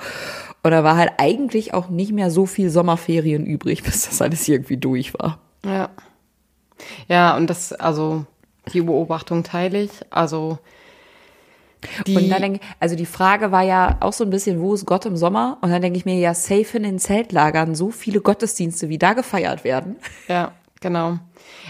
Oder 0.63 0.85
war 0.85 0.97
halt 0.97 1.13
eigentlich 1.19 1.73
auch 1.73 1.89
nicht 1.89 2.13
mehr 2.13 2.31
so 2.31 2.47
viel 2.47 2.71
Sommerferien 2.71 3.47
übrig, 3.47 3.83
bis 3.85 4.09
das 4.09 4.21
alles 4.21 4.47
irgendwie 4.49 4.77
durch 4.77 5.15
war. 5.15 5.39
Ja. 5.65 5.91
Ja, 7.09 7.37
und 7.37 7.49
das, 7.49 7.73
also, 7.73 8.25
die 8.73 8.81
Beobachtung 8.81 9.43
teile 9.43 9.83
ich. 9.83 9.91
Also, 10.11 10.59
die, 12.07 12.17
und 12.17 12.29
dann 12.29 12.43
denke 12.43 12.61
also 12.79 12.97
die 12.97 13.07
Frage 13.07 13.53
war 13.53 13.63
ja 13.63 13.97
auch 14.01 14.13
so 14.13 14.25
ein 14.25 14.31
bisschen, 14.31 14.61
wo 14.61 14.75
ist 14.75 14.87
Gott 14.87 15.07
im 15.07 15.17
Sommer? 15.17 15.59
Und 15.61 15.71
dann 15.71 15.83
denke 15.83 15.97
ich 15.97 16.05
mir, 16.05 16.19
ja, 16.19 16.35
safe 16.35 16.77
in 16.77 16.83
den 16.83 16.99
Zeltlagern, 16.99 17.75
so 17.75 17.91
viele 17.91 18.21
Gottesdienste, 18.21 18.89
wie 18.89 18.99
da 18.99 19.13
gefeiert 19.15 19.65
werden. 19.65 19.97
Ja, 20.29 20.53
genau. 20.81 21.19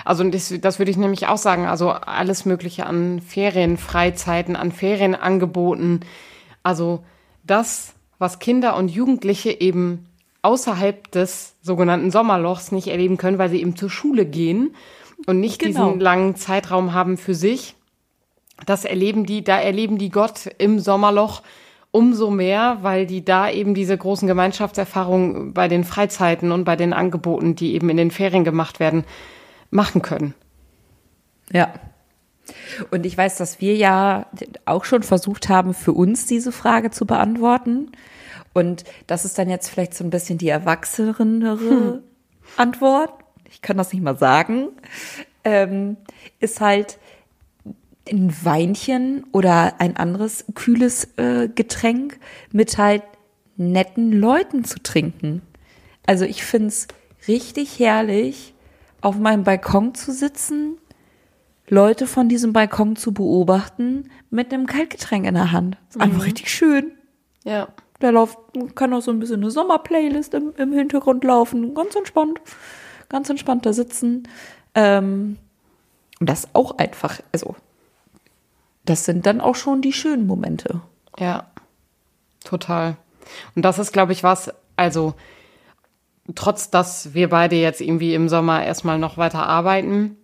Also 0.05 0.25
das, 0.25 0.53
das 0.61 0.79
würde 0.79 0.91
ich 0.91 0.97
nämlich 0.97 1.27
auch 1.27 1.37
sagen. 1.37 1.67
Also 1.67 1.91
alles 1.91 2.45
Mögliche 2.45 2.87
an 2.87 3.21
Ferienfreizeiten, 3.21 4.57
an 4.57 4.73
Ferienangeboten. 4.73 6.01
Also 6.63 7.05
das, 7.45 7.95
was 8.19 8.39
Kinder 8.39 8.77
und 8.77 8.89
Jugendliche 8.89 9.61
eben 9.61 10.07
außerhalb 10.43 11.11
des 11.13 11.55
sogenannten 11.63 12.11
Sommerlochs 12.11 12.73
nicht 12.73 12.89
erleben 12.89 13.17
können, 13.17 13.39
weil 13.39 13.51
sie 13.51 13.61
eben 13.61 13.77
zur 13.77 13.91
Schule 13.91 14.25
gehen 14.25 14.75
und 15.27 15.41
nicht 15.41 15.59
genau. 15.59 15.87
diesen 15.87 16.01
langen 16.01 16.37
Zeitraum 16.37 16.95
haben 16.95 17.19
für 17.19 17.35
sich 17.35 17.75
das 18.67 18.85
erleben 18.85 19.27
die, 19.27 19.43
da 19.45 19.61
erleben 19.61 19.99
die 19.99 20.11
Gott 20.11 20.49
im 20.59 20.79
Sommerloch 20.79 21.43
umso 21.93 22.31
mehr, 22.31 22.79
weil 22.83 23.07
die 23.07 23.25
da 23.25 23.51
eben 23.51 23.75
diese 23.75 23.97
großen 23.97 24.29
Gemeinschaftserfahrungen 24.29 25.53
bei 25.53 25.69
den 25.69 25.85
Freizeiten 25.85 26.53
und 26.53 26.65
bei 26.65 26.77
den 26.77 26.93
Angeboten, 26.93 27.57
die 27.57 27.75
eben 27.75 27.89
in 27.89 27.97
den 27.97 28.11
Ferien 28.11 28.45
gemacht 28.45 28.79
werden, 28.79 29.05
machen 29.71 30.03
können. 30.03 30.35
Ja. 31.53 31.73
Und 32.91 33.07
ich 33.07 33.17
weiß, 33.17 33.37
dass 33.37 33.61
wir 33.61 33.77
ja 33.77 34.27
auch 34.65 34.85
schon 34.85 35.03
versucht 35.03 35.49
haben, 35.49 35.75
für 35.75 35.93
uns 35.93 36.27
diese 36.27 36.53
Frage 36.53 36.91
zu 36.91 37.07
beantworten. 37.07 37.93
Und 38.53 38.85
das 39.07 39.25
ist 39.25 39.39
dann 39.39 39.49
jetzt 39.49 39.69
vielleicht 39.69 39.95
so 39.95 40.05
ein 40.05 40.11
bisschen 40.11 40.39
die 40.39 40.49
erwachsenere 40.49 41.23
hm. 41.23 42.03
Antwort. 42.57 43.13
Ich 43.51 43.63
kann 43.63 43.77
das 43.77 43.93
nicht 43.93 44.03
mal 44.03 44.19
sagen. 44.19 44.69
Ähm, 45.45 45.97
ist 46.41 46.61
halt, 46.61 46.99
ein 48.11 48.35
Weinchen 48.45 49.25
oder 49.33 49.81
ein 49.81 49.97
anderes 49.97 50.45
kühles 50.55 51.09
äh, 51.17 51.49
Getränk 51.49 52.19
mit 52.53 52.79
halt 52.79 53.03
netten 53.57 54.13
Leuten 54.13 54.65
zu 54.65 54.83
trinken. 54.83 55.43
Also 56.07 56.25
ich 56.25 56.45
find's 56.45 56.89
richtig 57.29 57.79
herrlich, 57.79 58.55
auf 59.01 59.17
meinem 59.17 59.45
Balkon 59.45 59.95
zu 59.95 60.13
sitzen, 60.13 60.79
Leute 61.69 62.07
von 62.07 62.29
diesem 62.29 62.53
Balkon 62.53 62.97
zu 62.97 63.15
beobachten 63.15 64.11
mit 64.31 64.53
einem 64.53 64.67
Kaltgetränk 64.67 65.27
in 65.27 65.35
der 65.35 65.53
Hand. 65.53 65.77
Ist 65.89 65.97
mhm. 65.97 66.03
einfach 66.03 66.25
richtig 66.25 66.51
schön. 66.51 66.93
Ja. 67.45 67.69
Da 68.01 68.11
läuft, 68.11 68.39
kann 68.75 68.93
auch 68.93 69.03
so 69.03 69.11
ein 69.11 69.21
bisschen 69.21 69.43
eine 69.43 69.51
Sommerplaylist 69.51 70.35
im, 70.35 70.53
im 70.57 70.73
Hintergrund 70.73 71.23
laufen. 71.23 71.75
Ganz 71.75 71.95
entspannt. 71.95 72.41
Ganz 73.09 73.29
entspannt 73.29 73.67
da 73.67 73.73
sitzen. 73.73 74.27
Ähm, 74.75 75.37
und 76.19 76.29
das 76.29 76.49
auch 76.55 76.79
einfach, 76.79 77.21
also 77.33 77.55
das 78.91 79.05
sind 79.05 79.25
dann 79.25 79.41
auch 79.41 79.55
schon 79.55 79.83
die 79.83 79.93
schönen 79.93 80.27
Momente. 80.27 80.81
Ja, 81.19 81.47
total. 82.45 82.97
Und 83.55 83.65
das 83.65 83.79
ist, 83.79 83.93
glaube 83.93 84.13
ich, 84.13 84.25
was, 84.25 84.53
also 84.77 85.15
trotz 86.35 86.71
dass 86.71 87.15
wir 87.15 87.29
beide 87.29 87.57
jetzt 87.57 87.81
irgendwie 87.81 88.15
im 88.15 88.29
Sommer 88.29 88.65
erstmal 88.65 88.99
noch 88.99 89.17
weiter 89.17 89.47
arbeiten, 89.47 90.17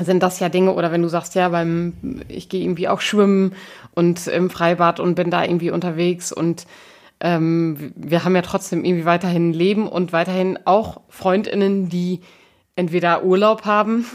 sind 0.00 0.22
das 0.22 0.40
ja 0.40 0.48
Dinge, 0.48 0.74
oder 0.74 0.90
wenn 0.90 1.02
du 1.02 1.08
sagst, 1.08 1.34
ja, 1.36 1.48
beim, 1.48 2.24
ich 2.28 2.48
gehe 2.48 2.62
irgendwie 2.62 2.88
auch 2.88 3.00
schwimmen 3.00 3.54
und 3.94 4.26
im 4.26 4.50
Freibad 4.50 5.00
und 5.00 5.14
bin 5.14 5.30
da 5.30 5.44
irgendwie 5.44 5.70
unterwegs 5.70 6.32
und 6.32 6.66
ähm, 7.20 7.92
wir 7.96 8.24
haben 8.24 8.34
ja 8.34 8.42
trotzdem 8.42 8.84
irgendwie 8.84 9.04
weiterhin 9.04 9.52
Leben 9.52 9.88
und 9.88 10.12
weiterhin 10.12 10.58
auch 10.64 11.00
FreundInnen, 11.08 11.88
die 11.88 12.20
entweder 12.76 13.24
Urlaub 13.24 13.64
haben 13.64 14.06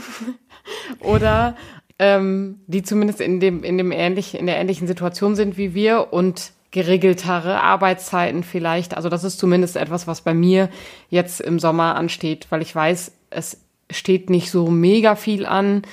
oder 1.00 1.56
ähm, 2.04 2.60
die 2.68 2.84
zumindest 2.84 3.22
in 3.22 3.40
dem, 3.40 3.64
in 3.64 3.78
dem 3.78 3.94
ähnlich, 3.94 4.36
in 4.36 4.46
der 4.46 4.58
ähnlichen 4.58 4.88
Situation 4.88 5.38
sind 5.38 5.56
wie 5.56 5.74
wir 5.74 6.12
und 6.12 6.52
geregeltere 6.72 7.62
Arbeitszeiten 7.62 8.44
vielleicht. 8.44 8.98
Also 8.98 9.08
das 9.08 9.24
ist 9.24 9.40
zumindest 9.40 9.78
etwas, 9.78 10.06
was 10.06 10.20
bei 10.20 10.34
mir 10.34 10.70
jetzt 11.10 11.40
im 11.40 11.60
Sommer 11.60 11.96
ansteht, 11.96 12.48
weil 12.50 12.62
ich 12.62 12.76
weiß, 12.76 13.14
es 13.30 13.62
steht 13.90 14.30
nicht 14.30 14.52
so 14.52 14.70
mega 14.70 15.16
viel 15.16 15.46
an 15.46 15.84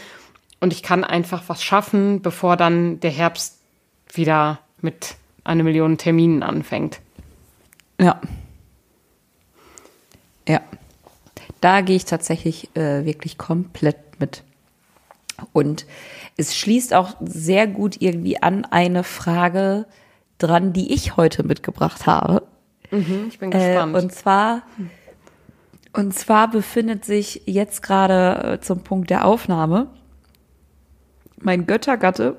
und 0.58 0.72
ich 0.72 0.82
kann 0.82 1.04
einfach 1.04 1.44
was 1.46 1.62
schaffen, 1.62 2.22
bevor 2.22 2.56
dann 2.56 2.98
der 2.98 3.12
Herbst 3.12 3.60
wieder 4.12 4.58
mit 4.80 5.14
einer 5.44 5.62
Million 5.62 5.96
Terminen 5.96 6.42
anfängt. 6.42 6.98
Ja. 8.00 8.20
Ja. 10.48 10.60
Da 11.60 11.82
gehe 11.82 11.96
ich 11.96 12.04
tatsächlich 12.04 12.74
äh, 12.74 13.04
wirklich 13.04 13.38
komplett 13.38 14.18
mit. 14.18 14.42
Und 15.52 15.86
es 16.36 16.56
schließt 16.56 16.94
auch 16.94 17.16
sehr 17.20 17.66
gut 17.66 18.00
irgendwie 18.00 18.42
an 18.42 18.64
eine 18.64 19.04
Frage 19.04 19.86
dran, 20.38 20.72
die 20.72 20.92
ich 20.92 21.16
heute 21.16 21.42
mitgebracht 21.42 22.06
habe. 22.06 22.46
Mhm, 22.90 23.26
ich 23.28 23.38
bin 23.38 23.50
gespannt. 23.50 23.94
Äh, 23.94 23.98
und 23.98 24.12
zwar, 24.12 24.62
und 25.92 26.14
zwar 26.14 26.50
befindet 26.50 27.04
sich 27.04 27.42
jetzt 27.46 27.82
gerade 27.82 28.54
äh, 28.54 28.60
zum 28.60 28.80
Punkt 28.80 29.10
der 29.10 29.24
Aufnahme 29.24 29.88
mein 31.40 31.66
Göttergatte 31.66 32.36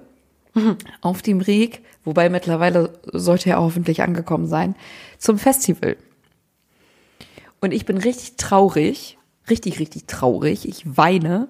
mhm. 0.53 0.77
auf 1.01 1.21
dem 1.21 1.47
Weg, 1.47 1.81
wobei 2.03 2.29
mittlerweile 2.29 2.93
sollte 3.11 3.49
er 3.49 3.61
hoffentlich 3.61 4.01
angekommen 4.01 4.47
sein, 4.47 4.75
zum 5.17 5.37
Festival. 5.37 5.97
Und 7.59 7.73
ich 7.73 7.85
bin 7.85 7.97
richtig 7.97 8.37
traurig, 8.37 9.17
richtig, 9.49 9.79
richtig 9.79 10.07
traurig. 10.07 10.67
Ich 10.67 10.97
weine, 10.97 11.47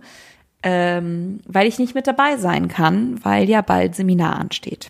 ähm, 0.64 1.40
weil 1.46 1.68
ich 1.68 1.80
nicht 1.80 1.96
mit 1.96 2.08
dabei 2.08 2.38
sein 2.38 2.68
kann, 2.68 3.24
weil 3.24 3.50
ja 3.50 3.62
bald 3.62 3.96
Seminar 3.96 4.38
ansteht. 4.38 4.90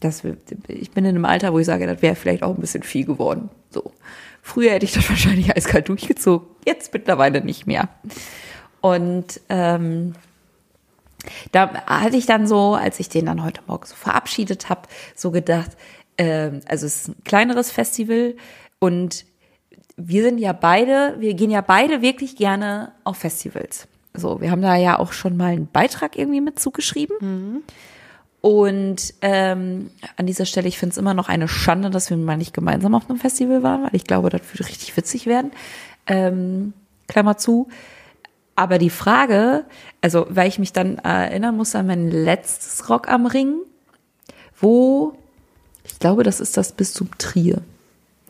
Das, 0.00 0.22
ich 0.68 0.90
bin 0.92 1.04
in 1.04 1.16
einem 1.16 1.24
Alter, 1.24 1.52
wo 1.52 1.58
ich 1.58 1.66
sage, 1.66 1.86
das 1.86 2.02
wäre 2.02 2.14
vielleicht 2.14 2.42
auch 2.42 2.54
ein 2.54 2.60
bisschen 2.60 2.82
viel 2.82 3.04
geworden. 3.04 3.50
So. 3.70 3.92
Früher 4.42 4.72
hätte 4.72 4.84
ich 4.84 4.92
das 4.92 5.08
wahrscheinlich 5.08 5.54
eiskalt 5.56 5.88
durchgezogen, 5.88 6.46
jetzt 6.64 6.92
mittlerweile 6.92 7.42
nicht 7.44 7.66
mehr. 7.66 7.88
Und 8.80 9.40
ähm, 9.48 10.14
da 11.52 11.84
hatte 11.86 12.16
ich 12.16 12.26
dann 12.26 12.46
so, 12.46 12.74
als 12.74 13.00
ich 13.00 13.08
den 13.08 13.26
dann 13.26 13.44
heute 13.44 13.60
Morgen 13.66 13.86
so 13.86 13.96
verabschiedet 13.96 14.68
habe, 14.68 14.82
so 15.16 15.30
gedacht, 15.30 15.72
äh, 16.16 16.52
also 16.66 16.86
es 16.86 17.02
ist 17.02 17.08
ein 17.08 17.24
kleineres 17.24 17.70
Festival 17.70 18.36
und 18.78 19.24
wir 19.96 20.22
sind 20.22 20.38
ja 20.38 20.52
beide, 20.52 21.16
wir 21.18 21.34
gehen 21.34 21.50
ja 21.50 21.60
beide 21.60 22.02
wirklich 22.02 22.36
gerne 22.36 22.92
auf 23.02 23.16
Festivals. 23.16 23.88
So, 24.18 24.40
wir 24.40 24.50
haben 24.50 24.62
da 24.62 24.76
ja 24.76 24.98
auch 24.98 25.12
schon 25.12 25.36
mal 25.36 25.52
einen 25.52 25.66
Beitrag 25.66 26.16
irgendwie 26.16 26.40
mit 26.40 26.58
zugeschrieben. 26.58 27.16
Mhm. 27.20 27.62
Und 28.40 29.14
ähm, 29.20 29.90
an 30.16 30.26
dieser 30.26 30.46
Stelle, 30.46 30.68
ich 30.68 30.78
finde 30.78 30.92
es 30.92 30.98
immer 30.98 31.14
noch 31.14 31.28
eine 31.28 31.48
Schande, 31.48 31.90
dass 31.90 32.10
wir 32.10 32.16
mal 32.16 32.36
nicht 32.36 32.54
gemeinsam 32.54 32.94
auf 32.94 33.08
einem 33.08 33.18
Festival 33.18 33.62
waren, 33.62 33.82
weil 33.82 33.94
ich 33.94 34.04
glaube, 34.04 34.30
das 34.30 34.42
würde 34.52 34.68
richtig 34.68 34.96
witzig 34.96 35.26
werden. 35.26 35.50
Ähm, 36.06 36.72
Klammer 37.08 37.36
zu. 37.36 37.68
Aber 38.54 38.78
die 38.78 38.90
Frage, 38.90 39.64
also 40.00 40.26
weil 40.30 40.48
ich 40.48 40.58
mich 40.58 40.72
dann 40.72 40.98
erinnern 40.98 41.56
muss 41.56 41.74
an 41.74 41.86
mein 41.86 42.10
letztes 42.10 42.88
Rock 42.88 43.08
am 43.08 43.26
Ring, 43.26 43.56
wo, 44.60 45.16
ich 45.84 45.98
glaube, 45.98 46.22
das 46.22 46.40
ist 46.40 46.56
das 46.56 46.72
bis 46.72 46.92
zum 46.92 47.16
Trier 47.18 47.62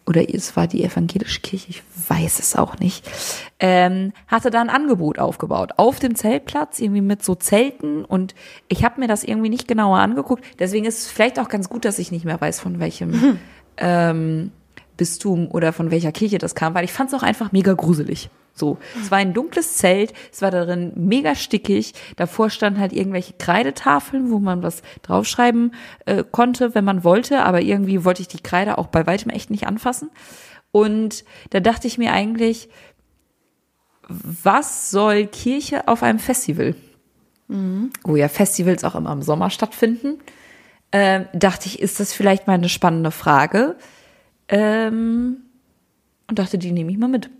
oder 0.08 0.34
es 0.34 0.56
war 0.56 0.66
die 0.66 0.82
evangelische 0.82 1.40
Kirche, 1.40 1.68
ich 1.68 1.82
weiß 2.08 2.38
es 2.38 2.56
auch 2.56 2.78
nicht, 2.78 3.08
ähm, 3.60 4.12
hatte 4.26 4.50
da 4.50 4.60
ein 4.62 4.70
Angebot 4.70 5.18
aufgebaut 5.18 5.72
auf 5.76 5.98
dem 5.98 6.14
Zeltplatz, 6.14 6.80
irgendwie 6.80 7.02
mit 7.02 7.22
so 7.22 7.34
Zelten 7.34 8.04
und 8.06 8.34
ich 8.68 8.84
habe 8.84 9.00
mir 9.00 9.06
das 9.06 9.22
irgendwie 9.22 9.50
nicht 9.50 9.68
genauer 9.68 9.98
angeguckt. 9.98 10.44
Deswegen 10.58 10.86
ist 10.86 10.98
es 10.98 11.06
vielleicht 11.08 11.38
auch 11.38 11.50
ganz 11.50 11.68
gut, 11.68 11.84
dass 11.84 11.98
ich 11.98 12.10
nicht 12.10 12.24
mehr 12.24 12.40
weiß, 12.40 12.58
von 12.58 12.80
welchem 12.80 13.10
mhm. 13.10 13.38
ähm, 13.76 14.52
Bistum 14.96 15.48
oder 15.50 15.74
von 15.74 15.90
welcher 15.90 16.10
Kirche 16.10 16.38
das 16.38 16.54
kam, 16.54 16.74
weil 16.74 16.84
ich 16.84 16.92
fand 16.92 17.12
es 17.12 17.14
auch 17.14 17.22
einfach 17.22 17.52
mega 17.52 17.74
gruselig. 17.74 18.30
So, 18.58 18.78
es 19.00 19.10
war 19.10 19.18
ein 19.18 19.34
dunkles 19.34 19.76
Zelt, 19.76 20.12
es 20.32 20.42
war 20.42 20.50
darin 20.50 20.92
mega 20.96 21.34
stickig. 21.34 21.94
Davor 22.16 22.50
standen 22.50 22.80
halt 22.80 22.92
irgendwelche 22.92 23.34
Kreidetafeln, 23.34 24.30
wo 24.30 24.38
man 24.38 24.62
was 24.62 24.82
draufschreiben 25.02 25.74
äh, 26.06 26.24
konnte, 26.30 26.74
wenn 26.74 26.84
man 26.84 27.04
wollte, 27.04 27.44
aber 27.44 27.62
irgendwie 27.62 28.04
wollte 28.04 28.22
ich 28.22 28.28
die 28.28 28.42
Kreide 28.42 28.78
auch 28.78 28.88
bei 28.88 29.06
weitem 29.06 29.30
echt 29.30 29.50
nicht 29.50 29.66
anfassen. 29.66 30.10
Und 30.72 31.24
da 31.50 31.60
dachte 31.60 31.86
ich 31.86 31.98
mir 31.98 32.12
eigentlich, 32.12 32.68
was 34.08 34.90
soll 34.90 35.26
Kirche 35.26 35.86
auf 35.86 36.02
einem 36.02 36.18
Festival? 36.18 36.74
Mhm. 37.48 37.90
Wo 38.04 38.16
ja 38.16 38.28
Festivals 38.28 38.84
auch 38.84 38.94
immer 38.94 39.12
im 39.12 39.22
Sommer 39.22 39.50
stattfinden. 39.50 40.18
Ähm, 40.92 41.26
dachte 41.34 41.66
ich, 41.66 41.80
ist 41.80 42.00
das 42.00 42.12
vielleicht 42.12 42.46
mal 42.46 42.54
eine 42.54 42.68
spannende 42.68 43.10
Frage? 43.10 43.76
Ähm, 44.48 45.42
und 46.28 46.38
dachte, 46.38 46.58
die 46.58 46.72
nehme 46.72 46.90
ich 46.90 46.98
mal 46.98 47.08
mit. 47.08 47.30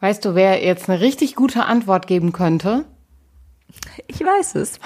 Weißt 0.00 0.24
du, 0.24 0.34
wer 0.34 0.64
jetzt 0.64 0.88
eine 0.88 1.00
richtig 1.00 1.36
gute 1.36 1.64
Antwort 1.64 2.06
geben 2.06 2.32
könnte? 2.32 2.86
Ich 4.06 4.20
weiß 4.20 4.54
es. 4.56 4.80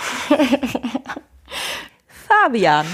Fabian. 2.08 2.86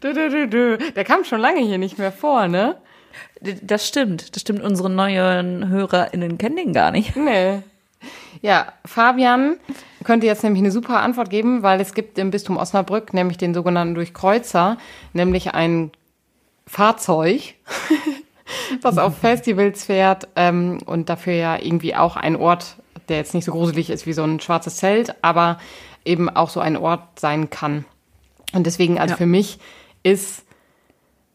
Du, 0.00 0.14
du, 0.14 0.30
du, 0.30 0.48
du. 0.48 0.78
Der 0.78 1.04
kam 1.04 1.24
schon 1.24 1.40
lange 1.40 1.60
hier 1.60 1.78
nicht 1.78 1.98
mehr 1.98 2.12
vor, 2.12 2.48
ne? 2.48 2.76
Das 3.40 3.86
stimmt. 3.86 4.34
Das 4.34 4.42
stimmt. 4.42 4.62
Unsere 4.62 4.88
neuen 4.88 5.68
HörerInnen 5.68 6.38
kennen 6.38 6.56
den 6.56 6.72
gar 6.72 6.90
nicht. 6.90 7.16
Nee. 7.16 7.62
Ja, 8.40 8.72
Fabian 8.86 9.58
könnte 10.04 10.26
jetzt 10.26 10.42
nämlich 10.44 10.62
eine 10.62 10.70
super 10.70 11.00
Antwort 11.00 11.28
geben, 11.28 11.62
weil 11.62 11.80
es 11.80 11.92
gibt 11.92 12.18
im 12.18 12.30
Bistum 12.30 12.56
Osnabrück 12.56 13.12
nämlich 13.12 13.36
den 13.36 13.52
sogenannten 13.52 13.94
Durchkreuzer, 13.94 14.78
nämlich 15.12 15.52
ein 15.52 15.90
Fahrzeug, 16.66 17.54
was 18.82 18.98
auf 18.98 19.18
Festivals 19.18 19.84
fährt 19.84 20.28
ähm, 20.36 20.78
und 20.86 21.08
dafür 21.08 21.34
ja 21.34 21.56
irgendwie 21.56 21.94
auch 21.94 22.16
ein 22.16 22.36
Ort, 22.36 22.76
der 23.08 23.18
jetzt 23.18 23.34
nicht 23.34 23.44
so 23.44 23.52
gruselig 23.52 23.90
ist 23.90 24.06
wie 24.06 24.12
so 24.12 24.22
ein 24.22 24.40
schwarzes 24.40 24.76
Zelt, 24.76 25.14
aber 25.22 25.58
eben 26.04 26.28
auch 26.28 26.50
so 26.50 26.60
ein 26.60 26.76
Ort 26.76 27.18
sein 27.18 27.50
kann. 27.50 27.84
Und 28.52 28.66
deswegen, 28.66 28.98
also 28.98 29.12
ja. 29.12 29.16
für 29.16 29.26
mich 29.26 29.58
ist, 30.02 30.44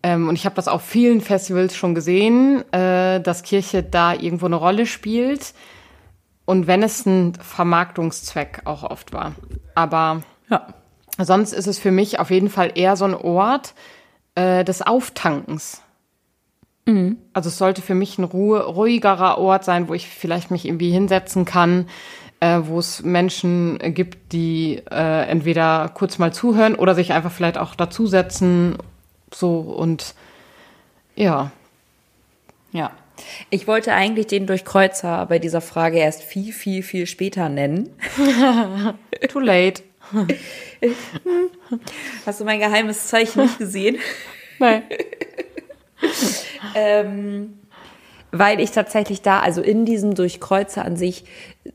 ähm, 0.03 0.27
und 0.27 0.35
ich 0.35 0.45
habe 0.45 0.55
das 0.55 0.67
auf 0.67 0.83
vielen 0.83 1.21
Festivals 1.21 1.75
schon 1.75 1.95
gesehen, 1.95 2.63
äh, 2.71 3.21
dass 3.21 3.43
Kirche 3.43 3.83
da 3.83 4.13
irgendwo 4.13 4.45
eine 4.45 4.55
Rolle 4.55 4.85
spielt. 4.85 5.53
Und 6.45 6.67
wenn 6.67 6.83
es 6.83 7.05
ein 7.05 7.33
Vermarktungszweck 7.33 8.61
auch 8.65 8.83
oft 8.83 9.13
war. 9.13 9.33
Aber 9.73 10.21
ja. 10.49 10.67
sonst 11.17 11.53
ist 11.53 11.67
es 11.67 11.79
für 11.79 11.91
mich 11.91 12.19
auf 12.19 12.29
jeden 12.29 12.49
Fall 12.49 12.71
eher 12.75 12.95
so 12.95 13.05
ein 13.05 13.15
Ort 13.15 13.73
äh, 14.35 14.63
des 14.63 14.81
Auftankens. 14.81 15.81
Mhm. 16.85 17.17
Also 17.33 17.49
es 17.49 17.57
sollte 17.57 17.81
für 17.81 17.95
mich 17.95 18.17
ein 18.17 18.23
Ruhe, 18.23 18.63
ruhigerer 18.63 19.37
Ort 19.37 19.65
sein, 19.65 19.87
wo 19.87 19.93
ich 19.93 20.07
vielleicht 20.07 20.51
mich 20.51 20.65
irgendwie 20.65 20.91
hinsetzen 20.91 21.45
kann, 21.45 21.87
äh, 22.39 22.59
wo 22.63 22.79
es 22.79 23.01
Menschen 23.03 23.79
gibt, 23.93 24.31
die 24.33 24.81
äh, 24.91 25.27
entweder 25.27 25.89
kurz 25.93 26.17
mal 26.19 26.31
zuhören 26.31 26.75
oder 26.75 26.93
sich 26.95 27.13
einfach 27.13 27.31
vielleicht 27.31 27.57
auch 27.57 27.75
dazusetzen. 27.75 28.77
So 29.33 29.59
und 29.59 30.13
ja. 31.15 31.51
Ja. 32.71 32.91
Ich 33.49 33.65
wollte 33.65 33.93
eigentlich 33.93 34.27
den 34.27 34.45
Durchkreuzer 34.45 35.25
bei 35.27 35.39
dieser 35.39 35.61
Frage 35.61 35.97
erst 35.99 36.21
viel, 36.21 36.51
viel, 36.51 36.83
viel 36.83 37.07
später 37.07 37.47
nennen. 37.49 37.89
Too 39.29 39.39
late. 39.39 39.81
Hast 42.25 42.41
du 42.41 42.45
mein 42.45 42.59
geheimes 42.59 43.07
Zeichen 43.07 43.43
nicht 43.43 43.57
gesehen? 43.57 43.97
Nein. 44.59 44.83
ähm, 46.75 47.59
weil 48.31 48.59
ich 48.59 48.71
tatsächlich 48.71 49.21
da, 49.21 49.39
also 49.39 49.61
in 49.61 49.85
diesem 49.85 50.13
Durchkreuzer 50.13 50.83
an 50.83 50.97
sich, 50.97 51.25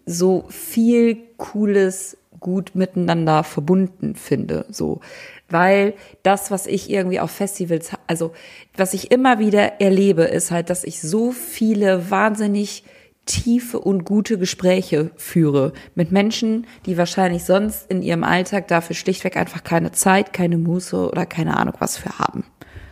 so 0.04 0.44
viel 0.48 1.16
Cooles 1.36 2.16
gut 2.38 2.74
miteinander 2.74 3.44
verbunden 3.44 4.14
finde. 4.14 4.64
So, 4.70 5.00
weil 5.48 5.94
das, 6.22 6.50
was 6.50 6.66
ich 6.66 6.90
irgendwie 6.90 7.20
auf 7.20 7.30
Festivals, 7.30 7.90
also 8.06 8.32
was 8.76 8.94
ich 8.94 9.10
immer 9.10 9.38
wieder 9.38 9.80
erlebe, 9.80 10.24
ist 10.24 10.50
halt, 10.50 10.70
dass 10.70 10.84
ich 10.84 11.00
so 11.00 11.32
viele 11.32 12.10
wahnsinnig 12.10 12.84
tiefe 13.26 13.78
und 13.78 14.04
gute 14.04 14.38
Gespräche 14.38 15.10
führe 15.16 15.72
mit 15.94 16.10
Menschen, 16.10 16.66
die 16.86 16.96
wahrscheinlich 16.98 17.44
sonst 17.44 17.90
in 17.90 18.02
ihrem 18.02 18.24
Alltag 18.24 18.66
dafür 18.68 18.96
schlichtweg 18.96 19.36
einfach 19.36 19.62
keine 19.62 19.92
Zeit, 19.92 20.32
keine 20.32 20.58
Muße 20.58 21.08
oder 21.08 21.26
keine 21.26 21.56
Ahnung 21.56 21.74
was 21.78 21.96
für 21.96 22.18
haben. 22.18 22.44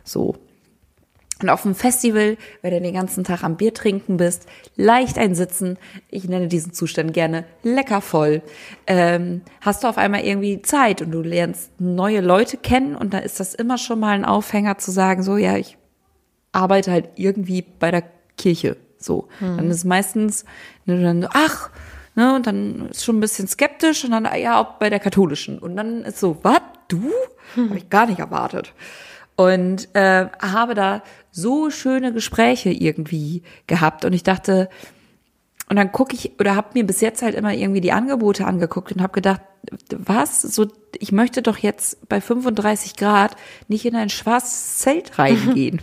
So. 0.05 0.37
Und 1.41 1.51
auf 1.51 1.63
dem 1.63 1.75
Festival, 1.75 2.37
wenn 2.63 2.73
du 2.73 2.81
den 2.81 2.95
ganzen 2.95 3.23
Tag 3.23 3.45
am 3.45 3.57
Bier 3.57 3.73
trinken 3.73 4.17
bist, 4.17 4.47
leicht 4.75 5.19
einsitzen, 5.19 5.79
ich 6.11 6.29
nenne 6.29 6.49
diesen 6.49 6.73
Zustand 6.73 7.13
gerne 7.13 7.45
lecker 7.63 8.01
voll, 8.01 8.43
ähm, 8.89 9.43
hast 9.61 9.85
du 9.85 9.89
auf 9.89 9.99
einmal 9.99 10.23
irgendwie 10.23 10.63
Zeit 10.63 11.01
und 11.01 11.13
du 11.13 11.21
lernst 11.21 11.81
neue 11.81 12.21
Leute 12.21 12.57
kennen 12.57 12.97
und 12.97 13.15
da 13.15 13.19
ist 13.19 13.39
das 13.39 13.55
immer 13.55 13.79
schon 13.79 14.01
mal 14.01 14.15
ein 14.15 14.25
Aufhänger 14.25 14.79
zu 14.79 14.91
sagen, 14.91 15.23
so 15.23 15.37
ja, 15.37 15.57
ich 15.57 15.79
arbeite 16.51 16.91
halt 16.91 17.11
irgendwie 17.15 17.63
bei 17.63 17.93
der 17.93 18.03
Kirche, 18.37 18.77
so. 18.99 19.29
Hm. 19.39 19.59
Dann 19.59 19.71
ist 19.71 19.85
meistens, 19.85 20.45
dann, 20.87 21.29
ach, 21.33 21.71
ne, 22.17 22.35
und 22.35 22.49
dann 22.49 22.89
ist 22.91 23.05
schon 23.05 23.19
ein 23.19 23.21
bisschen 23.21 23.47
skeptisch 23.47 24.05
und 24.05 24.11
dann, 24.11 24.29
ja, 24.41 24.61
auch 24.61 24.75
bei 24.79 24.91
der 24.91 24.99
katholischen. 24.99 25.59
Und 25.59 25.77
dann 25.77 26.03
ist 26.03 26.19
so, 26.19 26.37
was, 26.43 26.61
du? 26.89 27.11
Hm. 27.55 27.71
Habe 27.71 27.79
ich 27.79 27.89
gar 27.89 28.07
nicht 28.07 28.19
erwartet 28.19 28.75
und 29.39 29.95
äh, 29.95 30.27
habe 30.43 30.75
da 30.75 31.01
so 31.31 31.71
schöne 31.71 32.13
Gespräche 32.13 32.71
irgendwie 32.71 33.45
gehabt 33.69 34.05
und 34.05 34.13
ich 34.13 34.25
dachte 34.25 34.69
und 35.71 35.77
dann 35.77 35.93
gucke 35.93 36.17
ich 36.17 36.33
oder 36.41 36.57
habe 36.57 36.71
mir 36.75 36.85
bis 36.85 37.01
jetzt 37.01 37.23
halt 37.23 37.37
immer 37.37 37.55
irgendwie 37.55 37.81
die 37.81 37.93
Angebote 37.93 38.47
angeguckt 38.47 38.91
und 38.91 39.01
habe 39.01 39.13
gedacht, 39.13 39.43
was 39.97 40.43
so 40.43 40.67
ich 40.99 41.13
möchte 41.13 41.41
doch 41.41 41.57
jetzt 41.59 42.09
bei 42.09 42.21
35 42.21 42.97
Grad 42.97 43.37
nicht 43.69 43.87
in 43.87 43.95
ein 43.95 44.09
schwarzes 44.09 44.79
Zelt 44.79 45.21
reingehen. 45.21 45.83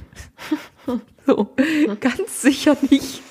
so, 1.25 1.55
ganz 2.01 2.41
sicher 2.41 2.75
nicht. 2.89 3.23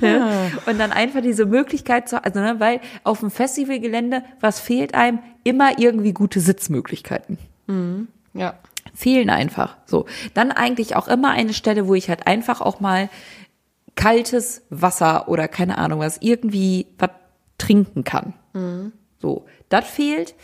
Ne? 0.00 0.50
Und 0.66 0.78
dann 0.80 0.90
einfach 0.90 1.22
diese 1.22 1.46
Möglichkeit 1.46 2.08
zu, 2.08 2.22
also 2.22 2.40
ne, 2.40 2.58
weil 2.58 2.80
auf 3.04 3.20
dem 3.20 3.30
Festivalgelände, 3.30 4.24
was 4.40 4.60
fehlt 4.60 4.94
einem? 4.94 5.20
Immer 5.44 5.78
irgendwie 5.78 6.12
gute 6.12 6.40
Sitzmöglichkeiten. 6.40 7.38
Mhm. 7.66 8.08
Ja 8.34 8.58
fehlen 8.94 9.30
einfach. 9.30 9.76
So. 9.86 10.06
Dann 10.34 10.52
eigentlich 10.52 10.96
auch 10.96 11.08
immer 11.08 11.30
eine 11.30 11.54
Stelle, 11.54 11.88
wo 11.88 11.94
ich 11.94 12.08
halt 12.08 12.26
einfach 12.26 12.60
auch 12.60 12.80
mal 12.80 13.08
kaltes 13.94 14.62
Wasser 14.70 15.28
oder 15.28 15.48
keine 15.48 15.78
Ahnung 15.78 16.00
was, 16.00 16.18
irgendwie 16.20 16.86
was 16.98 17.10
trinken 17.58 18.04
kann. 18.04 18.34
Mhm. 18.52 18.92
So. 19.18 19.46
Das 19.68 19.86
fehlt. 19.86 20.34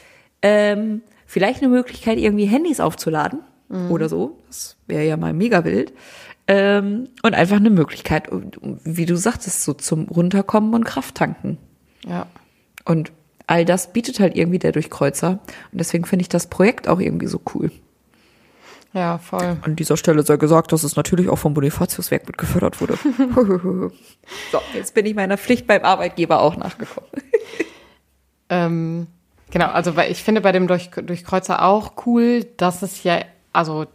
Ähm, 0.42 1.02
vielleicht 1.26 1.62
eine 1.62 1.68
Möglichkeit, 1.68 2.18
irgendwie 2.18 2.46
Handys 2.46 2.80
aufzuladen 2.80 3.40
mhm. 3.68 3.90
oder 3.90 4.08
so. 4.08 4.38
Das 4.46 4.76
wäre 4.86 5.04
ja 5.04 5.16
mal 5.16 5.32
mega 5.32 5.64
wild. 5.64 5.92
Ähm, 6.46 7.08
und 7.22 7.34
einfach 7.34 7.56
eine 7.56 7.70
Möglichkeit, 7.70 8.28
wie 8.84 9.06
du 9.06 9.16
sagtest, 9.16 9.62
so 9.62 9.72
zum 9.72 10.08
Runterkommen 10.08 10.74
und 10.74 10.84
Kraft 10.84 11.14
tanken. 11.14 11.58
Ja. 12.06 12.26
Und 12.84 13.12
all 13.46 13.64
das 13.64 13.92
bietet 13.92 14.20
halt 14.20 14.36
irgendwie 14.36 14.58
der 14.58 14.72
Durchkreuzer. 14.72 15.40
Und 15.72 15.78
deswegen 15.78 16.04
finde 16.04 16.22
ich 16.22 16.28
das 16.28 16.48
Projekt 16.48 16.88
auch 16.88 17.00
irgendwie 17.00 17.26
so 17.26 17.40
cool. 17.54 17.70
Ja, 18.94 19.18
voll. 19.18 19.56
An 19.62 19.74
dieser 19.74 19.96
Stelle 19.96 20.22
sei 20.22 20.36
gesagt, 20.36 20.70
dass 20.70 20.84
es 20.84 20.94
natürlich 20.94 21.28
auch 21.28 21.36
vom 21.36 21.52
Bonifatiuswerk 21.52 22.28
mit 22.28 22.38
gefördert 22.38 22.80
wurde. 22.80 22.96
so, 24.52 24.60
jetzt 24.72 24.94
bin 24.94 25.04
ich 25.04 25.16
meiner 25.16 25.36
Pflicht 25.36 25.66
beim 25.66 25.82
Arbeitgeber 25.82 26.40
auch 26.40 26.56
nachgekommen. 26.56 27.10
ähm, 28.48 29.08
genau, 29.50 29.66
also 29.66 29.96
weil 29.96 30.12
ich 30.12 30.22
finde 30.22 30.40
bei 30.40 30.52
dem 30.52 30.68
Durch 30.68 30.90
Durchkreuzer 30.90 31.64
auch 31.64 32.06
cool, 32.06 32.44
dass 32.56 32.82
es 32.82 33.02
ja, 33.02 33.24
also 33.52 33.86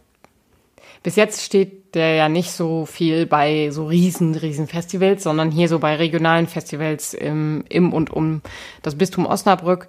bis 1.02 1.16
jetzt 1.16 1.42
steht 1.42 1.94
der 1.94 2.14
ja 2.14 2.28
nicht 2.28 2.52
so 2.52 2.84
viel 2.84 3.24
bei 3.24 3.70
so 3.70 3.86
riesen, 3.86 4.34
riesen 4.34 4.66
Festivals, 4.66 5.22
sondern 5.22 5.50
hier 5.50 5.68
so 5.68 5.78
bei 5.78 5.96
regionalen 5.96 6.46
Festivals 6.46 7.14
im, 7.14 7.64
im 7.70 7.94
und 7.94 8.10
um 8.10 8.42
das 8.82 8.96
Bistum 8.96 9.24
Osnabrück. 9.24 9.88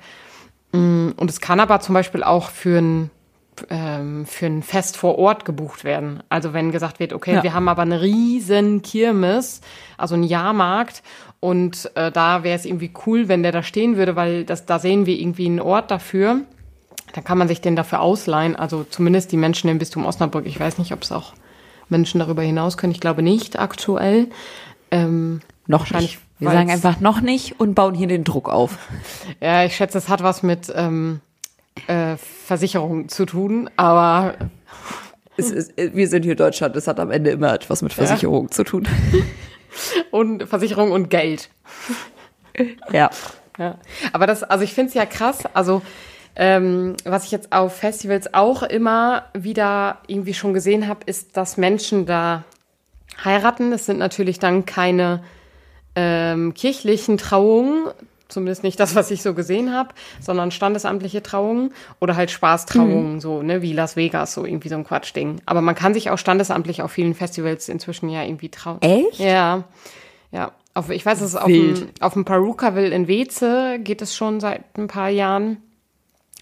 Mm, 0.71 1.09
und 1.17 1.29
es 1.29 1.41
kann 1.41 1.59
aber 1.59 1.81
zum 1.81 1.93
Beispiel 1.93 2.23
auch 2.23 2.49
für 2.49 2.79
ein 2.79 3.11
ähm, 3.69 4.25
für 4.25 4.45
ein 4.45 4.63
Fest 4.63 4.97
vor 4.97 5.17
Ort 5.17 5.45
gebucht 5.45 5.83
werden. 5.83 6.23
Also 6.29 6.53
wenn 6.53 6.71
gesagt 6.71 6.99
wird, 6.99 7.13
okay, 7.13 7.35
ja. 7.35 7.43
wir 7.43 7.53
haben 7.53 7.67
aber 7.67 7.81
eine 7.81 8.01
riesen 8.01 8.81
Kirmes, 8.81 9.61
also 9.97 10.15
einen 10.15 10.23
Jahrmarkt 10.23 11.03
und 11.39 11.91
äh, 11.95 12.11
da 12.11 12.43
wäre 12.43 12.55
es 12.55 12.65
irgendwie 12.65 12.91
cool, 13.05 13.27
wenn 13.27 13.43
der 13.43 13.51
da 13.51 13.63
stehen 13.63 13.97
würde, 13.97 14.15
weil 14.15 14.45
das, 14.45 14.65
da 14.65 14.79
sehen 14.79 15.05
wir 15.05 15.19
irgendwie 15.19 15.47
einen 15.47 15.59
Ort 15.59 15.91
dafür. 15.91 16.41
Dann 17.13 17.23
kann 17.23 17.37
man 17.37 17.47
sich 17.47 17.61
den 17.61 17.75
dafür 17.75 17.99
ausleihen. 17.99 18.55
Also 18.55 18.83
zumindest 18.83 19.31
die 19.31 19.37
Menschen 19.37 19.69
im 19.69 19.79
Bistum 19.79 20.05
Osnabrück. 20.05 20.45
Ich 20.45 20.59
weiß 20.59 20.77
nicht, 20.77 20.93
ob 20.93 21.01
es 21.01 21.11
auch 21.11 21.33
Menschen 21.89 22.19
darüber 22.19 22.41
hinaus 22.41 22.77
können. 22.77 22.91
Ich 22.91 23.01
glaube 23.01 23.21
nicht 23.21 23.59
aktuell. 23.59 24.27
Ähm, 24.91 25.41
noch 25.67 25.81
wahrscheinlich. 25.81 26.11
Nicht. 26.11 26.21
Wir 26.39 26.51
sagen 26.51 26.71
einfach 26.71 26.99
noch 26.99 27.21
nicht 27.21 27.59
und 27.59 27.75
bauen 27.75 27.93
hier 27.93 28.07
den 28.07 28.23
Druck 28.23 28.49
auf. 28.49 28.77
Ja, 29.41 29.63
ich 29.63 29.75
schätze, 29.75 29.97
es 29.97 30.09
hat 30.09 30.23
was 30.23 30.41
mit 30.41 30.71
ähm, 30.75 31.21
äh, 31.87 32.17
Versicherung 32.17 33.09
zu 33.09 33.25
tun, 33.25 33.69
aber 33.75 34.35
es 35.37 35.51
ist, 35.51 35.73
wir 35.77 36.07
sind 36.07 36.23
hier 36.23 36.33
in 36.33 36.37
Deutschland, 36.37 36.75
das 36.75 36.87
hat 36.87 36.99
am 36.99 37.11
Ende 37.11 37.31
immer 37.31 37.53
etwas 37.53 37.81
mit 37.81 37.93
Versicherung 37.93 38.45
ja. 38.45 38.51
zu 38.51 38.63
tun. 38.63 38.87
Und 40.11 40.43
Versicherung 40.43 40.91
und 40.91 41.09
Geld. 41.09 41.49
Ja. 42.91 43.09
ja. 43.57 43.77
Aber 44.11 44.27
das, 44.27 44.43
also 44.43 44.65
ich 44.65 44.73
finde 44.73 44.89
es 44.89 44.93
ja 44.95 45.05
krass, 45.05 45.43
also 45.53 45.81
ähm, 46.35 46.95
was 47.05 47.25
ich 47.25 47.31
jetzt 47.31 47.53
auf 47.53 47.77
Festivals 47.77 48.33
auch 48.33 48.63
immer 48.63 49.25
wieder 49.33 49.99
irgendwie 50.07 50.33
schon 50.33 50.53
gesehen 50.53 50.89
habe, 50.89 51.01
ist, 51.05 51.37
dass 51.37 51.55
Menschen 51.55 52.05
da 52.05 52.43
heiraten. 53.23 53.71
Es 53.73 53.85
sind 53.85 53.99
natürlich 53.99 54.39
dann 54.39 54.65
keine 54.65 55.23
ähm, 55.95 56.53
kirchlichen 56.53 57.17
Trauungen, 57.17 57.87
zumindest 58.31 58.63
nicht 58.63 58.79
das, 58.79 58.95
was 58.95 59.11
ich 59.11 59.21
so 59.21 59.33
gesehen 59.33 59.73
habe, 59.73 59.89
sondern 60.19 60.51
standesamtliche 60.51 61.21
Trauungen 61.21 61.73
oder 61.99 62.15
halt 62.15 62.31
Spaßtrauungen, 62.31 63.15
mhm. 63.15 63.21
so, 63.21 63.41
ne, 63.41 63.61
wie 63.61 63.73
Las 63.73 63.95
Vegas, 63.95 64.33
so 64.33 64.45
irgendwie 64.45 64.69
so 64.69 64.75
ein 64.75 64.83
Quatschding. 64.83 65.41
Aber 65.45 65.61
man 65.61 65.75
kann 65.75 65.93
sich 65.93 66.09
auch 66.09 66.17
standesamtlich 66.17 66.81
auf 66.81 66.91
vielen 66.91 67.13
Festivals 67.13 67.69
inzwischen 67.69 68.09
ja 68.09 68.23
irgendwie 68.23 68.49
trauen. 68.49 68.81
Echt? 68.81 69.19
Ja. 69.19 69.65
Ja. 70.31 70.51
Auf, 70.73 70.89
ich 70.89 71.05
weiß, 71.05 71.19
es 71.19 71.29
ist 71.29 71.35
auf 71.35 71.47
dem, 71.47 71.89
auf 71.99 72.13
dem 72.13 72.23
Perukaville 72.23 72.95
in 72.95 73.07
Weze 73.09 73.79
geht 73.79 74.01
es 74.01 74.15
schon 74.15 74.39
seit 74.39 74.63
ein 74.77 74.87
paar 74.87 75.09
Jahren. 75.09 75.57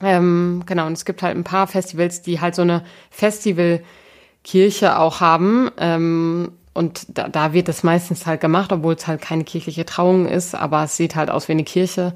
Ähm, 0.01 0.63
genau, 0.65 0.85
und 0.85 0.93
es 0.93 1.03
gibt 1.03 1.23
halt 1.23 1.35
ein 1.35 1.43
paar 1.43 1.67
Festivals, 1.67 2.21
die 2.21 2.39
halt 2.39 2.53
so 2.55 2.61
eine 2.61 2.83
Festivalkirche 3.09 4.97
auch 4.97 5.19
haben. 5.19 5.71
Ähm, 5.77 6.51
und 6.79 7.17
da, 7.17 7.27
da 7.27 7.51
wird 7.51 7.67
es 7.67 7.83
meistens 7.83 8.25
halt 8.25 8.39
gemacht, 8.39 8.71
obwohl 8.71 8.93
es 8.93 9.05
halt 9.05 9.19
keine 9.19 9.43
kirchliche 9.43 9.83
Trauung 9.83 10.25
ist, 10.25 10.55
aber 10.55 10.85
es 10.85 10.95
sieht 10.95 11.17
halt 11.17 11.29
aus 11.29 11.49
wie 11.49 11.51
eine 11.51 11.65
Kirche. 11.65 12.13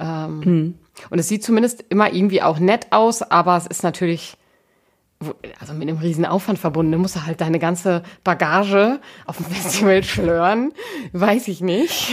Ähm, 0.00 0.40
mhm. 0.40 0.78
Und 1.10 1.20
es 1.20 1.28
sieht 1.28 1.44
zumindest 1.44 1.84
immer 1.90 2.12
irgendwie 2.12 2.42
auch 2.42 2.58
nett 2.58 2.88
aus, 2.90 3.22
aber 3.22 3.56
es 3.56 3.68
ist 3.68 3.84
natürlich 3.84 4.36
also 5.60 5.74
mit 5.74 5.88
einem 5.88 5.98
riesen 5.98 6.26
Aufwand 6.26 6.58
verbunden. 6.58 6.90
Du 6.90 6.98
musst 6.98 7.24
halt 7.24 7.40
deine 7.40 7.60
ganze 7.60 8.02
Bagage 8.24 8.98
auf 9.26 9.36
dem 9.36 9.46
Festival 9.50 10.02
schlören. 10.02 10.72
Weiß 11.12 11.46
ich 11.46 11.60
nicht. 11.60 12.12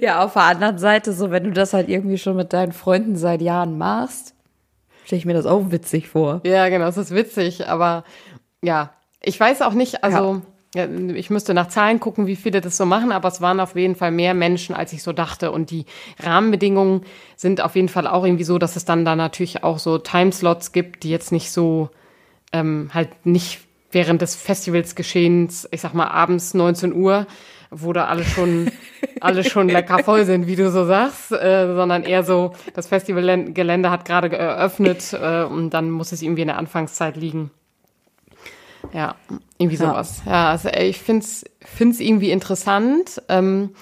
Ja, 0.00 0.24
auf 0.24 0.32
der 0.32 0.44
anderen 0.44 0.78
Seite, 0.78 1.12
so 1.12 1.30
wenn 1.30 1.44
du 1.44 1.50
das 1.50 1.74
halt 1.74 1.90
irgendwie 1.90 2.16
schon 2.16 2.36
mit 2.36 2.54
deinen 2.54 2.72
Freunden 2.72 3.16
seit 3.16 3.42
Jahren 3.42 3.76
machst, 3.76 4.34
stelle 5.04 5.18
ich 5.18 5.26
mir 5.26 5.34
das 5.34 5.44
auch 5.44 5.70
witzig 5.72 6.08
vor. 6.08 6.40
Ja, 6.46 6.70
genau, 6.70 6.86
es 6.86 6.96
ist 6.96 7.14
witzig, 7.14 7.68
aber 7.68 8.02
ja, 8.62 8.94
ich 9.22 9.38
weiß 9.38 9.60
auch 9.60 9.74
nicht, 9.74 10.02
also 10.02 10.34
ja. 10.36 10.42
Ich 10.74 11.30
müsste 11.30 11.52
nach 11.52 11.68
Zahlen 11.68 11.98
gucken, 11.98 12.28
wie 12.28 12.36
viele 12.36 12.60
das 12.60 12.76
so 12.76 12.86
machen, 12.86 13.10
aber 13.10 13.26
es 13.26 13.40
waren 13.40 13.58
auf 13.58 13.74
jeden 13.74 13.96
Fall 13.96 14.12
mehr 14.12 14.34
Menschen, 14.34 14.74
als 14.74 14.92
ich 14.92 15.02
so 15.02 15.12
dachte. 15.12 15.50
Und 15.50 15.70
die 15.70 15.84
Rahmenbedingungen 16.20 17.02
sind 17.36 17.60
auf 17.60 17.74
jeden 17.74 17.88
Fall 17.88 18.06
auch 18.06 18.24
irgendwie 18.24 18.44
so, 18.44 18.58
dass 18.58 18.76
es 18.76 18.84
dann 18.84 19.04
da 19.04 19.16
natürlich 19.16 19.64
auch 19.64 19.80
so 19.80 19.98
Timeslots 19.98 20.70
gibt, 20.70 21.02
die 21.02 21.10
jetzt 21.10 21.32
nicht 21.32 21.50
so 21.50 21.90
ähm, 22.52 22.90
halt 22.94 23.26
nicht 23.26 23.60
während 23.90 24.22
des 24.22 24.36
Festivals 24.36 24.94
geschehens, 24.94 25.68
ich 25.72 25.80
sag 25.80 25.94
mal 25.94 26.06
abends 26.06 26.54
19 26.54 26.94
Uhr, 26.94 27.26
wo 27.72 27.92
da 27.92 28.06
alle 28.06 28.22
schon, 28.22 28.70
alle 29.20 29.42
schon 29.42 29.68
lecker 29.68 30.04
voll 30.04 30.24
sind, 30.24 30.46
wie 30.46 30.54
du 30.54 30.70
so 30.70 30.84
sagst, 30.84 31.32
äh, 31.32 31.74
sondern 31.74 32.04
eher 32.04 32.22
so, 32.22 32.52
das 32.74 32.86
Festivalgelände 32.86 33.90
hat 33.90 34.04
gerade 34.04 34.36
eröffnet 34.36 35.12
äh, 35.20 35.42
und 35.42 35.70
dann 35.70 35.90
muss 35.90 36.12
es 36.12 36.22
irgendwie 36.22 36.42
in 36.42 36.48
der 36.48 36.58
Anfangszeit 36.58 37.16
liegen. 37.16 37.50
Ja, 38.92 39.16
irgendwie 39.58 39.76
sowas. 39.76 40.22
Ja, 40.24 40.32
ja 40.32 40.50
also 40.50 40.68
ich 40.68 40.98
find's, 40.98 41.44
find's 41.60 42.00
irgendwie 42.00 42.30
interessant. 42.30 43.22
Ähm, 43.28 43.74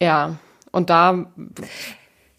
ja, 0.00 0.38
und 0.72 0.90
da 0.90 1.26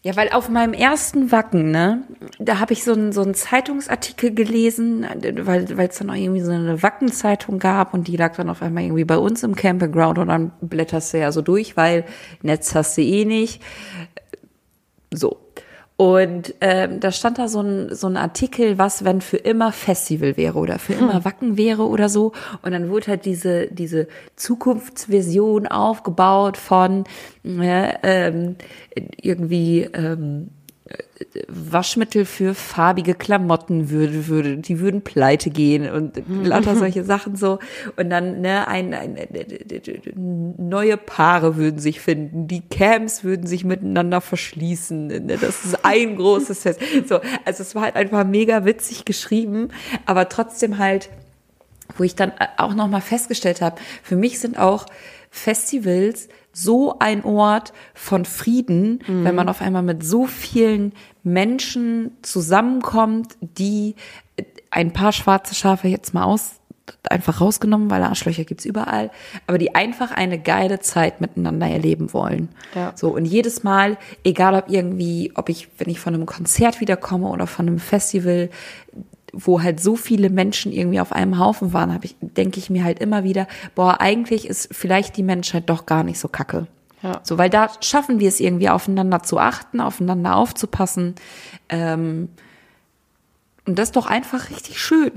ja, 0.04 0.16
weil 0.16 0.30
auf 0.30 0.48
meinem 0.48 0.72
ersten 0.72 1.30
Wacken, 1.30 1.70
ne, 1.70 2.02
da 2.40 2.58
habe 2.58 2.72
ich 2.72 2.82
so 2.82 2.92
einen 2.92 3.12
so 3.12 3.22
einen 3.22 3.34
Zeitungsartikel 3.34 4.34
gelesen, 4.34 5.06
weil 5.44 5.76
weil 5.76 5.88
es 5.88 5.98
dann 5.98 6.10
auch 6.10 6.16
irgendwie 6.16 6.40
so 6.40 6.50
eine 6.50 6.82
Wackenzeitung 6.82 7.60
gab 7.60 7.94
und 7.94 8.08
die 8.08 8.16
lag 8.16 8.34
dann 8.34 8.50
auf 8.50 8.62
einmal 8.62 8.82
irgendwie 8.82 9.04
bei 9.04 9.16
uns 9.16 9.44
im 9.44 9.54
Campingground 9.54 10.18
und 10.18 10.26
dann 10.26 10.50
blätterst 10.60 11.14
du 11.14 11.20
ja 11.20 11.30
so 11.30 11.40
durch, 11.40 11.76
weil 11.76 12.04
Netz 12.42 12.74
hast 12.74 12.98
du 12.98 13.02
eh 13.02 13.24
nicht. 13.24 13.62
So. 15.12 15.38
Und 15.96 16.54
ähm, 16.60 17.00
da 17.00 17.12
stand 17.12 17.38
da 17.38 17.48
so 17.48 17.60
ein, 17.60 17.94
so 17.94 18.06
ein 18.06 18.16
Artikel, 18.16 18.78
was, 18.78 19.04
wenn 19.04 19.20
für 19.20 19.36
immer 19.36 19.72
Festival 19.72 20.36
wäre 20.36 20.58
oder 20.58 20.78
für 20.78 20.94
immer 20.94 21.14
hm. 21.14 21.24
Wacken 21.24 21.56
wäre 21.56 21.86
oder 21.86 22.08
so. 22.08 22.32
Und 22.62 22.72
dann 22.72 22.90
wurde 22.90 23.08
halt 23.08 23.24
diese, 23.24 23.68
diese 23.68 24.08
Zukunftsvision 24.36 25.66
aufgebaut 25.66 26.56
von 26.56 27.04
äh, 27.44 27.94
ähm, 28.02 28.56
irgendwie 29.20 29.82
ähm, 29.82 30.48
Waschmittel 31.48 32.24
für 32.24 32.54
farbige 32.54 33.14
Klamotten 33.14 33.90
würde, 33.90 34.26
würde, 34.26 34.56
die 34.58 34.80
würden 34.80 35.02
pleite 35.02 35.50
gehen 35.50 35.90
und 35.90 36.22
lauter 36.28 36.76
solche 36.78 37.04
Sachen 37.04 37.36
so. 37.36 37.58
Und 37.96 38.10
dann, 38.10 38.40
ne, 38.40 38.66
ein, 38.68 38.92
ein, 38.92 39.16
neue 40.58 40.96
Paare 40.96 41.56
würden 41.56 41.78
sich 41.78 42.00
finden, 42.00 42.48
die 42.48 42.60
Camps 42.60 43.24
würden 43.24 43.46
sich 43.46 43.64
miteinander 43.64 44.20
verschließen. 44.20 45.06
Ne, 45.06 45.38
das 45.40 45.64
ist 45.64 45.84
ein 45.84 46.16
großes 46.16 46.62
Fest. 46.62 46.80
So, 47.08 47.20
also 47.44 47.62
es 47.62 47.74
war 47.74 47.82
halt 47.82 47.96
einfach 47.96 48.24
mega 48.24 48.64
witzig 48.64 49.04
geschrieben, 49.04 49.68
aber 50.06 50.28
trotzdem 50.28 50.78
halt, 50.78 51.10
wo 51.96 52.04
ich 52.04 52.14
dann 52.14 52.32
auch 52.56 52.74
nochmal 52.74 53.00
festgestellt 53.00 53.60
habe, 53.60 53.76
für 54.02 54.16
mich 54.16 54.38
sind 54.40 54.58
auch 54.58 54.86
Festivals 55.30 56.28
so 56.52 56.98
ein 56.98 57.24
Ort 57.24 57.72
von 57.94 58.24
Frieden, 58.24 59.00
mhm. 59.06 59.24
wenn 59.24 59.34
man 59.34 59.48
auf 59.48 59.60
einmal 59.62 59.82
mit 59.82 60.04
so 60.04 60.26
vielen 60.26 60.92
Menschen 61.22 62.12
zusammenkommt, 62.22 63.36
die 63.40 63.94
ein 64.70 64.92
paar 64.92 65.12
schwarze 65.12 65.54
Schafe 65.54 65.88
jetzt 65.88 66.14
mal 66.14 66.24
aus 66.24 66.56
einfach 67.08 67.40
rausgenommen, 67.40 67.90
weil 67.90 68.02
Arschlöcher 68.02 68.44
gibt's 68.44 68.64
überall, 68.64 69.10
aber 69.46 69.58
die 69.58 69.74
einfach 69.74 70.10
eine 70.10 70.38
geile 70.38 70.80
Zeit 70.80 71.20
miteinander 71.20 71.66
erleben 71.66 72.12
wollen. 72.12 72.48
Ja. 72.74 72.92
So 72.96 73.14
und 73.14 73.24
jedes 73.24 73.62
Mal, 73.62 73.98
egal 74.24 74.54
ob 74.54 74.68
irgendwie, 74.68 75.32
ob 75.34 75.48
ich, 75.48 75.68
wenn 75.78 75.88
ich 75.88 76.00
von 76.00 76.14
einem 76.14 76.26
Konzert 76.26 76.80
wiederkomme 76.80 77.28
oder 77.28 77.46
von 77.46 77.68
einem 77.68 77.78
Festival, 77.78 78.50
wo 79.32 79.62
halt 79.62 79.80
so 79.80 79.96
viele 79.96 80.30
Menschen 80.30 80.72
irgendwie 80.72 81.00
auf 81.00 81.12
einem 81.12 81.38
Haufen 81.38 81.72
waren, 81.72 81.92
habe 81.92 82.04
ich, 82.04 82.16
denke 82.20 82.58
ich 82.58 82.70
mir 82.70 82.84
halt 82.84 82.98
immer 82.98 83.24
wieder, 83.24 83.48
boah, 83.74 84.00
eigentlich 84.00 84.46
ist 84.46 84.68
vielleicht 84.72 85.16
die 85.16 85.22
Menschheit 85.22 85.68
doch 85.70 85.86
gar 85.86 86.04
nicht 86.04 86.18
so 86.18 86.28
kacke. 86.28 86.66
Ja. 87.02 87.20
So, 87.24 87.38
weil 87.38 87.50
da 87.50 87.70
schaffen 87.80 88.20
wir 88.20 88.28
es 88.28 88.40
irgendwie 88.40 88.68
aufeinander 88.68 89.22
zu 89.22 89.38
achten, 89.38 89.80
aufeinander 89.80 90.36
aufzupassen. 90.36 91.14
Ähm, 91.68 92.28
und 93.66 93.78
das 93.78 93.88
ist 93.88 93.96
doch 93.96 94.06
einfach 94.06 94.50
richtig 94.50 94.80
schön. 94.80 95.12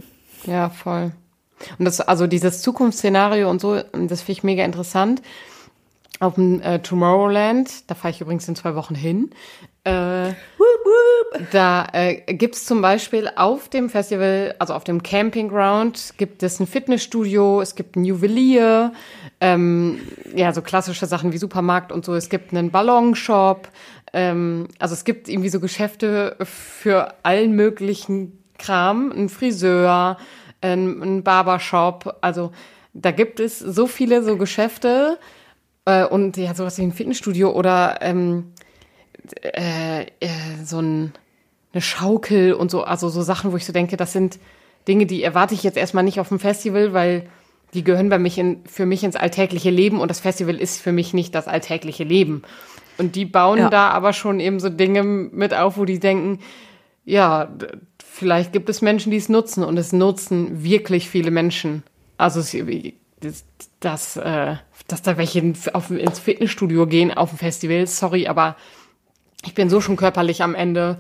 Ja, 0.46 0.70
voll. 0.70 1.12
Und 1.78 1.86
das, 1.86 2.02
also 2.02 2.28
dieses 2.28 2.62
Zukunftsszenario 2.62 3.50
und 3.50 3.62
so, 3.62 3.76
das 3.76 4.22
finde 4.22 4.32
ich 4.32 4.44
mega 4.44 4.64
interessant. 4.64 5.22
Auf 6.20 6.36
dem 6.36 6.62
äh, 6.62 6.80
Tomorrowland, 6.80 7.90
da 7.90 7.96
fahre 7.96 8.14
ich 8.14 8.22
übrigens 8.22 8.48
in 8.48 8.56
zwei 8.56 8.76
Wochen 8.76 8.96
hin. 8.96 9.32
Äh, 9.84 10.34
da 11.52 11.88
äh, 11.92 12.34
gibt 12.34 12.56
es 12.56 12.66
zum 12.66 12.82
Beispiel 12.82 13.30
auf 13.36 13.68
dem 13.68 13.90
Festival, 13.90 14.56
also 14.58 14.74
auf 14.74 14.86
dem 14.86 15.04
Campingground, 15.04 16.14
gibt 16.18 16.42
es 16.42 16.60
ein 16.60 16.68
Fitnessstudio, 16.68 17.60
es 17.60 17.76
gibt 17.76 17.98
ein 17.98 18.06
Juwelier, 18.06 18.94
ähm, 19.42 20.00
ja, 20.34 20.54
so 20.54 20.62
klassische 20.62 21.06
Sachen 21.06 21.34
wie 21.34 21.38
Supermarkt 21.38 21.92
und 21.92 22.06
so. 22.06 22.16
Es 22.16 22.30
gibt 22.30 22.54
einen 22.54 22.72
Ballonshop. 22.72 23.68
Ähm, 24.14 24.70
also 24.80 24.94
es 24.94 25.04
gibt 25.04 25.28
irgendwie 25.28 25.50
so 25.50 25.60
Geschäfte 25.60 26.38
für 26.46 27.14
allen 27.24 27.52
möglichen 27.52 28.42
Kram, 28.58 29.12
ein 29.12 29.28
Friseur, 29.28 30.18
ein, 30.62 31.02
ein 31.02 31.24
Barbershop. 31.24 32.18
Also 32.22 32.52
da 32.94 33.12
gibt 33.12 33.42
es 33.42 33.60
so 33.60 33.88
viele 33.88 34.24
so 34.24 34.38
Geschäfte 34.38 35.20
äh, 35.86 36.06
und 36.06 36.38
ja, 36.38 36.54
sowas 36.54 36.78
wie 36.78 36.84
ein 36.84 36.92
Fitnessstudio 36.92 37.52
oder 37.52 38.00
ähm, 38.02 38.52
äh, 39.42 40.04
äh, 40.04 40.06
so 40.64 40.80
ein, 40.80 41.14
eine 41.74 41.82
Schaukel 41.82 42.54
und 42.54 42.72
so, 42.72 42.84
also 42.84 43.10
so 43.10 43.22
Sachen, 43.22 43.52
wo 43.52 43.58
ich 43.58 43.66
so 43.66 43.74
denke, 43.74 43.98
das 43.98 44.14
sind 44.14 44.40
Dinge, 44.88 45.06
die 45.06 45.24
erwarte 45.24 45.54
ich 45.54 45.64
jetzt 45.64 45.78
erstmal 45.78 46.04
nicht 46.04 46.20
auf 46.20 46.30
dem 46.30 46.40
Festival, 46.40 46.94
weil 46.94 47.28
die 47.74 47.84
gehören 47.84 48.10
bei 48.10 48.20
mich 48.20 48.38
in, 48.38 48.64
für 48.66 48.86
mich 48.86 49.04
ins 49.04 49.16
alltägliche 49.16 49.70
Leben 49.70 50.00
und 50.00 50.10
das 50.10 50.20
Festival 50.20 50.56
ist 50.56 50.82
für 50.82 50.92
mich 50.92 51.14
nicht 51.14 51.36
das 51.36 51.48
alltägliche 51.48 52.04
Leben. 52.04 52.44
Und 52.98 53.16
die 53.16 53.26
bauen 53.26 53.60
ja. 53.60 53.70
da 53.70 53.90
aber 53.90 54.14
schon 54.14 54.40
eben 54.40 54.60
so 54.60 54.70
Dinge 54.70 55.04
mit 55.04 55.54
auf, 55.54 55.78
wo 55.78 55.86
die 55.86 56.00
denken, 56.00 56.40
ja, 57.04 57.50
vielleicht 58.04 58.54
gibt 58.54 58.70
es 58.70 58.82
Menschen, 58.82 59.12
die 59.12 59.18
es 59.18 59.30
nutzen 59.30 59.64
und 59.64 59.78
es 59.78 59.92
nutzen 59.92 60.64
wirklich 60.64 61.10
viele 61.10 61.32
Menschen. 61.32 61.84
Also 62.18 62.42
das, 63.20 63.46
das, 63.80 64.18
äh, 64.18 64.56
dass 64.88 65.02
da 65.02 65.18
welche 65.18 65.54
auf, 65.74 65.90
ins 65.92 66.20
Fitnessstudio 66.20 66.88
gehen 66.88 67.16
auf 67.16 67.30
dem 67.30 67.38
Festival, 67.38 67.88
sorry, 67.88 68.28
aber 68.28 68.56
ich 69.46 69.54
bin 69.54 69.70
so 69.70 69.82
schon 69.82 69.96
körperlich 69.96 70.44
am 70.44 70.56
Ende. 70.56 70.98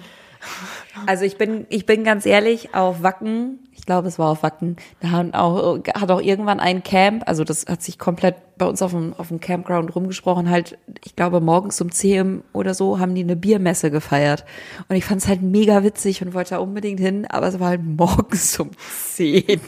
Also 1.07 1.25
ich 1.25 1.37
bin, 1.37 1.65
ich 1.69 1.85
bin 1.85 2.03
ganz 2.03 2.25
ehrlich, 2.25 2.75
auf 2.75 3.01
Wacken, 3.01 3.59
ich 3.73 3.85
ich 3.85 3.87
glaube, 3.87 4.07
es 4.07 4.17
war 4.17 4.31
auf 4.31 4.41
Wacken, 4.41 4.77
da 4.99 5.11
haben 5.11 5.35
auch, 5.35 5.77
hat 5.93 6.09
auch 6.09 6.19
irgendwann 6.19 6.59
ein 6.59 6.81
Camp, 6.81 7.21
also 7.27 7.43
das 7.43 7.67
hat 7.67 7.83
sich 7.83 7.99
komplett 7.99 8.57
bei 8.57 8.65
uns 8.65 8.81
auf 8.81 8.89
dem, 8.89 9.13
auf 9.13 9.27
dem 9.27 9.39
Campground 9.39 9.95
rumgesprochen, 9.95 10.49
halt, 10.49 10.79
ich 11.03 11.15
glaube, 11.15 11.39
morgens 11.39 11.79
um 11.81 11.91
10 11.91 12.43
oder 12.51 12.73
so 12.73 12.97
haben 12.97 13.13
die 13.13 13.21
eine 13.21 13.35
Biermesse 13.35 13.91
gefeiert. 13.91 14.43
Und 14.89 14.95
ich 14.95 15.05
fand 15.05 15.21
es 15.21 15.27
halt 15.27 15.43
mega 15.43 15.83
witzig 15.83 16.23
und 16.23 16.33
wollte 16.33 16.55
da 16.55 16.57
unbedingt 16.57 16.99
hin, 16.99 17.27
aber 17.29 17.45
es 17.45 17.59
war 17.59 17.67
halt 17.69 17.83
morgens 17.85 18.59
um 18.59 18.71
10. 18.77 19.61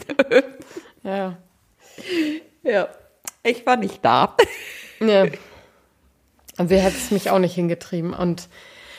Ja. 1.04 1.36
ja. 2.62 2.88
Ich 3.42 3.64
war 3.66 3.76
nicht 3.76 4.04
da. 4.04 4.36
Ja. 5.00 5.24
Und 6.58 6.70
wer 6.70 6.80
hätte 6.80 6.96
es 6.96 7.10
mich 7.12 7.30
auch 7.30 7.38
nicht 7.38 7.54
hingetrieben. 7.54 8.12
Und 8.12 8.48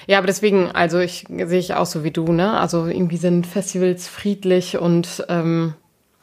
ja, 0.08 0.18
aber 0.18 0.28
deswegen, 0.28 0.72
also 0.72 0.98
ich 1.00 1.26
sehe 1.30 1.60
ich 1.60 1.74
auch 1.74 1.86
so 1.86 2.04
wie 2.06 2.12
du, 2.12 2.32
ne? 2.32 2.58
Also 2.58 2.86
irgendwie 2.88 3.18
sind 3.18 3.46
Festivals 3.46 4.08
friedlich 4.08 4.78
und 4.78 5.26
ähm, 5.28 5.74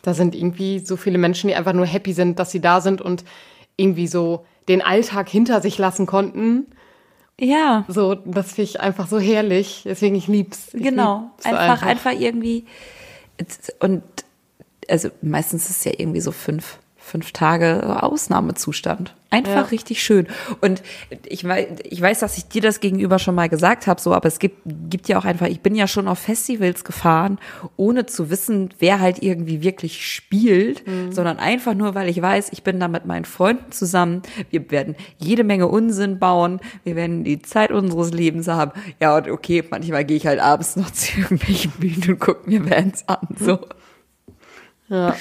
da 0.03 0.15
sind 0.15 0.35
irgendwie 0.35 0.79
so 0.79 0.97
viele 0.97 1.19
Menschen, 1.19 1.49
die 1.49 1.55
einfach 1.55 1.75
nur 1.75 1.85
happy 1.85 2.15
sind, 2.15 2.39
dass 2.39 2.51
sie 2.51 2.61
da 2.61 2.81
sind 2.81 3.03
und 3.03 3.25
irgendwie 3.77 4.07
so 4.07 4.47
den 4.67 4.81
Alltag 4.81 5.29
hinter 5.29 5.61
sich 5.61 5.77
lassen 5.79 6.07
konnten. 6.07 6.67
Ja. 7.39 7.85
So, 7.87 8.15
das 8.15 8.53
finde 8.55 8.71
ich 8.71 8.81
einfach 8.81 9.07
so 9.07 9.21
herrlich. 9.21 9.83
Deswegen 9.85 10.17
ich 10.17 10.27
lieb's. 10.27 10.73
Ich 10.73 10.83
Genau. 10.83 11.31
lieb's 11.37 11.45
Einfach, 11.45 11.83
einfach, 11.83 11.87
einfach 11.87 12.13
irgendwie. 12.21 12.65
Und 13.79 14.03
also 14.89 15.09
meistens 15.23 15.69
ist 15.71 15.79
es 15.79 15.85
ja 15.85 15.93
irgendwie 15.97 16.21
so 16.21 16.33
fünf, 16.33 16.79
fünf 16.99 17.33
Tage 17.33 18.03
Ausnahmezustand. 18.03 19.15
Einfach 19.31 19.55
Ja. 19.55 19.61
richtig 19.63 20.03
schön. 20.03 20.27
Und 20.61 20.83
ich 21.27 21.45
weiß, 21.45 21.67
ich 21.85 22.01
weiß, 22.01 22.21
dass 22.21 22.39
ich 22.39 22.47
dir 22.49 22.63
das 22.63 22.81
gegenüber 22.81 23.19
schon 23.19 23.35
mal 23.35 23.49
gesagt 23.49 23.87
habe, 23.87 24.01
so, 24.01 24.15
aber 24.15 24.27
es 24.27 24.39
gibt, 24.39 24.59
gibt 24.89 25.09
ja 25.09 25.19
auch 25.19 25.25
einfach, 25.25 25.47
ich 25.47 25.61
bin 25.61 25.75
ja 25.75 25.87
schon 25.89 26.09
auf 26.09 26.19
Festivals 26.21 26.85
gefahren, 26.85 27.39
ohne 27.77 28.07
zu 28.07 28.31
wissen, 28.31 28.71
wer 28.79 29.01
halt 29.01 29.23
irgendwie 29.23 29.63
wirklich 29.63 30.07
spielt, 30.07 30.83
sondern 31.11 31.39
einfach 31.39 31.75
nur, 31.75 31.95
weil 31.95 32.09
ich 32.09 32.21
weiß, 32.23 32.49
ich 32.53 32.63
bin 32.63 32.81
da 32.81 32.89
mit 32.89 33.05
meinen 33.05 33.25
Freunden 33.25 33.71
zusammen. 33.73 34.23
Wir 34.51 34.69
werden 34.71 34.95
jede 35.19 35.45
Menge 35.45 35.67
Unsinn 35.69 36.19
bauen. 36.19 36.61
Wir 36.85 36.97
werden 36.97 37.23
die 37.25 37.43
Zeit 37.43 37.71
unseres 37.73 38.13
Lebens 38.13 38.49
haben. 38.49 38.73
Ja, 39.01 39.17
und 39.17 39.29
okay, 39.29 39.63
manchmal 39.71 40.05
gehe 40.05 40.17
ich 40.17 40.27
halt 40.27 40.41
abends 40.41 40.77
noch 40.77 40.91
zu 40.91 41.19
irgendwelchen 41.21 41.73
Bühnen 41.73 42.05
und 42.11 42.19
gucke 42.21 42.49
mir 42.49 42.63
Bands 42.63 43.05
an, 43.09 43.29
so. 43.39 43.59
Ja. 44.89 45.17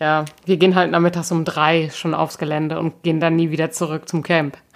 Ja, 0.00 0.24
wir 0.46 0.56
gehen 0.56 0.74
halt 0.74 0.90
nachmittags 0.90 1.30
um 1.32 1.44
drei 1.44 1.90
schon 1.90 2.14
aufs 2.14 2.38
Gelände 2.38 2.78
und 2.78 3.02
gehen 3.02 3.20
dann 3.20 3.36
nie 3.36 3.50
wieder 3.50 3.70
zurück 3.70 4.08
zum 4.08 4.22
Camp. 4.22 4.56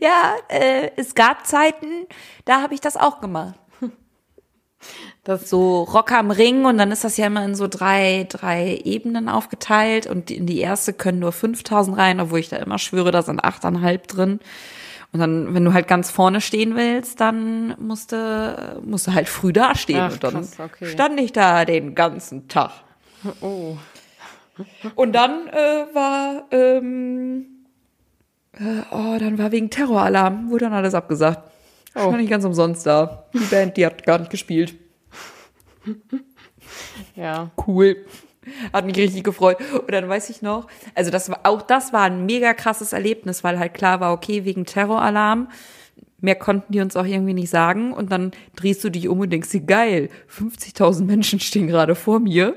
Ja, 0.00 0.34
äh, 0.48 0.90
es 0.96 1.14
gab 1.14 1.46
Zeiten, 1.46 2.06
da 2.44 2.62
habe 2.62 2.74
ich 2.74 2.80
das 2.80 2.96
auch 2.96 3.20
gemacht. 3.20 3.54
Das 5.22 5.48
So 5.48 5.84
Rock 5.84 6.10
am 6.10 6.32
Ring 6.32 6.64
und 6.64 6.78
dann 6.78 6.90
ist 6.90 7.04
das 7.04 7.16
ja 7.16 7.26
immer 7.26 7.44
in 7.44 7.54
so 7.54 7.68
drei, 7.68 8.26
drei 8.28 8.80
Ebenen 8.82 9.28
aufgeteilt 9.28 10.08
und 10.08 10.32
in 10.32 10.46
die 10.46 10.58
erste 10.58 10.92
können 10.92 11.20
nur 11.20 11.30
5000 11.30 11.96
rein, 11.96 12.20
obwohl 12.20 12.40
ich 12.40 12.48
da 12.48 12.56
immer 12.56 12.78
schwöre, 12.78 13.12
da 13.12 13.22
sind 13.22 13.44
8,5 13.44 14.06
drin. 14.08 14.40
Und 15.12 15.20
dann, 15.20 15.54
wenn 15.54 15.64
du 15.64 15.74
halt 15.74 15.88
ganz 15.88 16.10
vorne 16.10 16.40
stehen 16.40 16.74
willst, 16.74 17.20
dann 17.20 17.74
musste, 17.78 18.80
musste 18.82 19.12
halt 19.12 19.28
früh 19.28 19.52
dastehen. 19.52 20.00
Ach, 20.00 20.12
und 20.12 20.24
dann 20.24 20.34
krass, 20.34 20.58
okay. 20.58 20.86
stand 20.86 21.20
ich 21.20 21.32
da 21.32 21.66
den 21.66 21.94
ganzen 21.94 22.48
Tag. 22.48 22.72
Oh. 23.42 23.76
Und 24.94 25.12
dann 25.12 25.48
äh, 25.48 25.86
war, 25.94 26.44
ähm, 26.50 27.46
äh, 28.52 28.82
oh, 28.90 29.18
dann 29.18 29.38
war 29.38 29.52
wegen 29.52 29.68
Terroralarm, 29.70 30.50
wurde 30.50 30.66
dann 30.66 30.74
alles 30.74 30.94
abgesagt. 30.94 31.50
Ich 31.94 32.00
Oh. 32.00 32.10
war 32.10 32.16
nicht 32.16 32.30
ganz 32.30 32.44
umsonst 32.46 32.86
da. 32.86 33.26
Die 33.34 33.38
Band, 33.38 33.76
die 33.76 33.84
hat 33.84 34.04
gar 34.04 34.18
nicht 34.18 34.30
gespielt. 34.30 34.74
Ja. 37.14 37.50
Cool. 37.66 38.06
Hat 38.72 38.86
mich 38.86 38.96
richtig 38.96 39.24
gefreut. 39.24 39.58
Und 39.72 39.92
dann 39.92 40.08
weiß 40.08 40.30
ich 40.30 40.42
noch, 40.42 40.66
also 40.94 41.10
das 41.10 41.28
war, 41.30 41.40
auch 41.44 41.62
das 41.62 41.92
war 41.92 42.02
ein 42.02 42.26
mega 42.26 42.54
krasses 42.54 42.92
Erlebnis, 42.92 43.44
weil 43.44 43.58
halt 43.58 43.74
klar 43.74 44.00
war, 44.00 44.12
okay, 44.12 44.44
wegen 44.44 44.64
Terroralarm, 44.64 45.48
mehr 46.20 46.36
konnten 46.36 46.72
die 46.72 46.80
uns 46.80 46.96
auch 46.96 47.04
irgendwie 47.04 47.34
nicht 47.34 47.50
sagen. 47.50 47.92
Und 47.92 48.10
dann 48.10 48.32
drehst 48.56 48.82
du 48.84 48.90
dich 48.90 49.08
um 49.08 49.20
und 49.20 49.30
denkst 49.30 49.50
geil, 49.66 50.08
50.000 50.34 51.04
Menschen 51.04 51.40
stehen 51.40 51.66
gerade 51.66 51.94
vor 51.94 52.20
mir. 52.20 52.56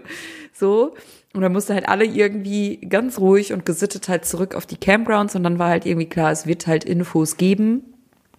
So. 0.54 0.96
Und 1.34 1.42
dann 1.42 1.52
musste 1.52 1.74
halt 1.74 1.90
alle 1.90 2.06
irgendwie 2.06 2.78
ganz 2.78 3.20
ruhig 3.20 3.52
und 3.52 3.66
gesittet 3.66 4.08
halt 4.08 4.26
zurück 4.26 4.56
auf 4.56 4.66
die 4.66 4.78
Campgrounds. 4.78 5.36
Und 5.36 5.44
dann 5.44 5.60
war 5.60 5.70
halt 5.70 5.86
irgendwie 5.86 6.08
klar, 6.08 6.32
es 6.32 6.48
wird 6.48 6.66
halt 6.66 6.86
Infos 6.86 7.36
geben 7.38 7.84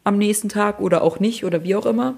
am 0.03 0.17
nächsten 0.19 0.49
Tag 0.49 0.81
oder 0.81 1.03
auch 1.03 1.21
nicht 1.21 1.45
oder 1.45 1.63
wie 1.65 1.75
auch 1.75 1.85
immer. 1.85 2.17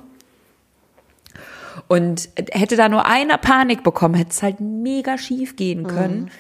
Und 1.86 2.28
hätte 2.36 2.76
da 2.76 2.88
nur 2.88 3.06
einer 3.06 3.38
Panik 3.38 3.82
bekommen, 3.82 4.14
hätte 4.14 4.30
es 4.30 4.42
halt 4.42 4.60
mega 4.60 5.18
schief 5.18 5.56
gehen 5.56 5.86
können. 5.86 6.30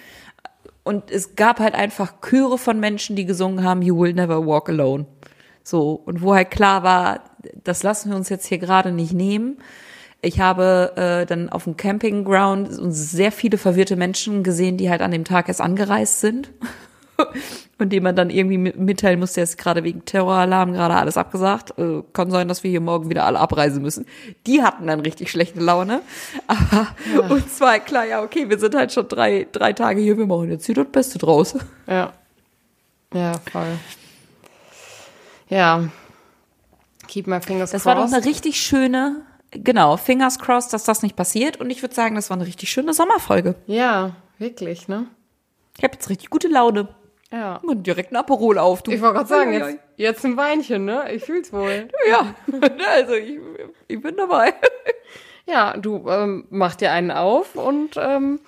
Und 0.82 1.10
es 1.10 1.36
gab 1.36 1.60
halt 1.60 1.74
einfach 1.74 2.14
Chöre 2.22 2.58
von 2.58 2.80
Menschen, 2.80 3.14
die 3.14 3.26
gesungen 3.26 3.62
haben, 3.62 3.82
You 3.82 3.98
will 3.98 4.14
never 4.14 4.46
walk 4.46 4.68
alone. 4.68 5.06
So, 5.62 5.92
und 5.92 6.22
wo 6.22 6.34
halt 6.34 6.50
klar 6.50 6.82
war, 6.82 7.20
das 7.62 7.82
lassen 7.82 8.10
wir 8.10 8.16
uns 8.16 8.30
jetzt 8.30 8.46
hier 8.46 8.58
gerade 8.58 8.90
nicht 8.90 9.12
nehmen. 9.12 9.58
Ich 10.20 10.40
habe 10.40 10.94
äh, 10.96 11.26
dann 11.26 11.48
auf 11.48 11.64
dem 11.64 11.76
Campingground 11.76 12.68
sehr 12.70 13.30
viele 13.30 13.58
verwirrte 13.58 13.96
Menschen 13.96 14.42
gesehen, 14.42 14.78
die 14.78 14.90
halt 14.90 15.02
an 15.02 15.10
dem 15.10 15.24
Tag 15.24 15.48
erst 15.48 15.60
angereist 15.60 16.20
sind. 16.20 16.50
Und 17.78 17.90
dem 17.90 18.02
man 18.04 18.14
dann 18.16 18.30
irgendwie 18.30 18.58
mit- 18.58 18.78
mitteilen 18.78 19.18
musste, 19.20 19.40
jetzt 19.40 19.58
gerade 19.58 19.84
wegen 19.84 20.04
Terroralarm 20.04 20.72
gerade 20.72 20.94
alles 20.94 21.16
abgesagt. 21.16 21.78
Äh, 21.78 22.02
kann 22.12 22.30
sein, 22.30 22.48
dass 22.48 22.62
wir 22.62 22.70
hier 22.70 22.80
morgen 22.80 23.08
wieder 23.10 23.24
alle 23.24 23.38
abreisen 23.38 23.82
müssen. 23.82 24.06
Die 24.46 24.62
hatten 24.62 24.86
dann 24.86 25.00
richtig 25.00 25.30
schlechte 25.30 25.60
Laune. 25.60 26.00
Aber 26.46 27.34
uns 27.34 27.60
war 27.60 27.70
halt 27.72 27.86
klar, 27.86 28.04
ja, 28.04 28.22
okay, 28.22 28.48
wir 28.48 28.58
sind 28.58 28.74
halt 28.74 28.92
schon 28.92 29.08
drei, 29.08 29.46
drei 29.52 29.72
Tage 29.72 30.00
hier, 30.00 30.16
wir 30.18 30.26
machen 30.26 30.50
jetzt 30.50 30.66
hier 30.66 30.74
das 30.76 30.86
Beste 30.90 31.18
draus. 31.18 31.56
Ja. 31.86 32.12
Ja, 33.14 33.32
voll. 33.50 33.78
Ja. 35.48 35.88
Keep 37.06 37.26
my 37.26 37.40
fingers 37.40 37.70
Das 37.70 37.86
war 37.86 37.94
doch 37.94 38.02
crossed. 38.02 38.14
eine 38.16 38.24
richtig 38.26 38.60
schöne, 38.60 39.22
genau, 39.50 39.96
fingers 39.96 40.38
crossed, 40.38 40.72
dass 40.72 40.84
das 40.84 41.02
nicht 41.02 41.16
passiert. 41.16 41.58
Und 41.58 41.70
ich 41.70 41.80
würde 41.82 41.94
sagen, 41.94 42.14
das 42.16 42.28
war 42.30 42.36
eine 42.36 42.46
richtig 42.46 42.70
schöne 42.70 42.92
Sommerfolge. 42.92 43.54
Ja, 43.66 44.12
wirklich, 44.38 44.88
ne? 44.88 45.06
Ich 45.78 45.84
habe 45.84 45.94
jetzt 45.94 46.10
richtig 46.10 46.28
gute 46.28 46.48
Laune. 46.48 46.88
Ja. 47.30 47.60
Und 47.62 47.86
direkt 47.86 48.12
ein 48.12 48.16
Aperol 48.16 48.58
auf. 48.58 48.82
Du. 48.82 48.90
Ich 48.90 49.00
wollte 49.02 49.16
gerade 49.16 49.28
sagen, 49.28 49.52
jetzt, 49.52 49.78
jetzt 49.96 50.24
ein 50.24 50.36
Weinchen, 50.36 50.84
ne? 50.84 51.12
Ich 51.12 51.24
fühl's 51.24 51.52
wohl. 51.52 51.88
Ja, 52.08 52.34
also 52.94 53.14
ich, 53.14 53.38
ich 53.86 54.00
bin 54.00 54.16
dabei. 54.16 54.54
Ja, 55.50 55.78
du 55.78 56.06
ähm, 56.10 56.46
mach 56.50 56.74
dir 56.74 56.92
einen 56.92 57.10
auf 57.10 57.54
und 57.54 57.96
ähm, 57.96 58.38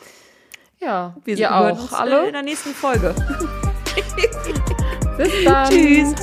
ja, 0.81 1.17
Wir 1.25 1.57
auch 1.57 1.81
uns, 1.81 1.93
äh, 1.93 1.95
alle. 1.95 2.27
in 2.27 2.35
der 2.35 2.43
nächsten 2.43 2.75
Folge. 2.75 3.15
Bis 5.17 5.33
dann. 5.45 5.71
Tschüss. 5.71 6.15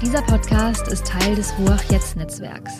Dieser 0.00 0.22
Podcast 0.22 0.86
ist 0.86 1.06
Teil 1.06 1.34
des 1.34 1.52
Ruach 1.58 1.82
Jetzt 1.90 2.14
Netzwerks. 2.14 2.72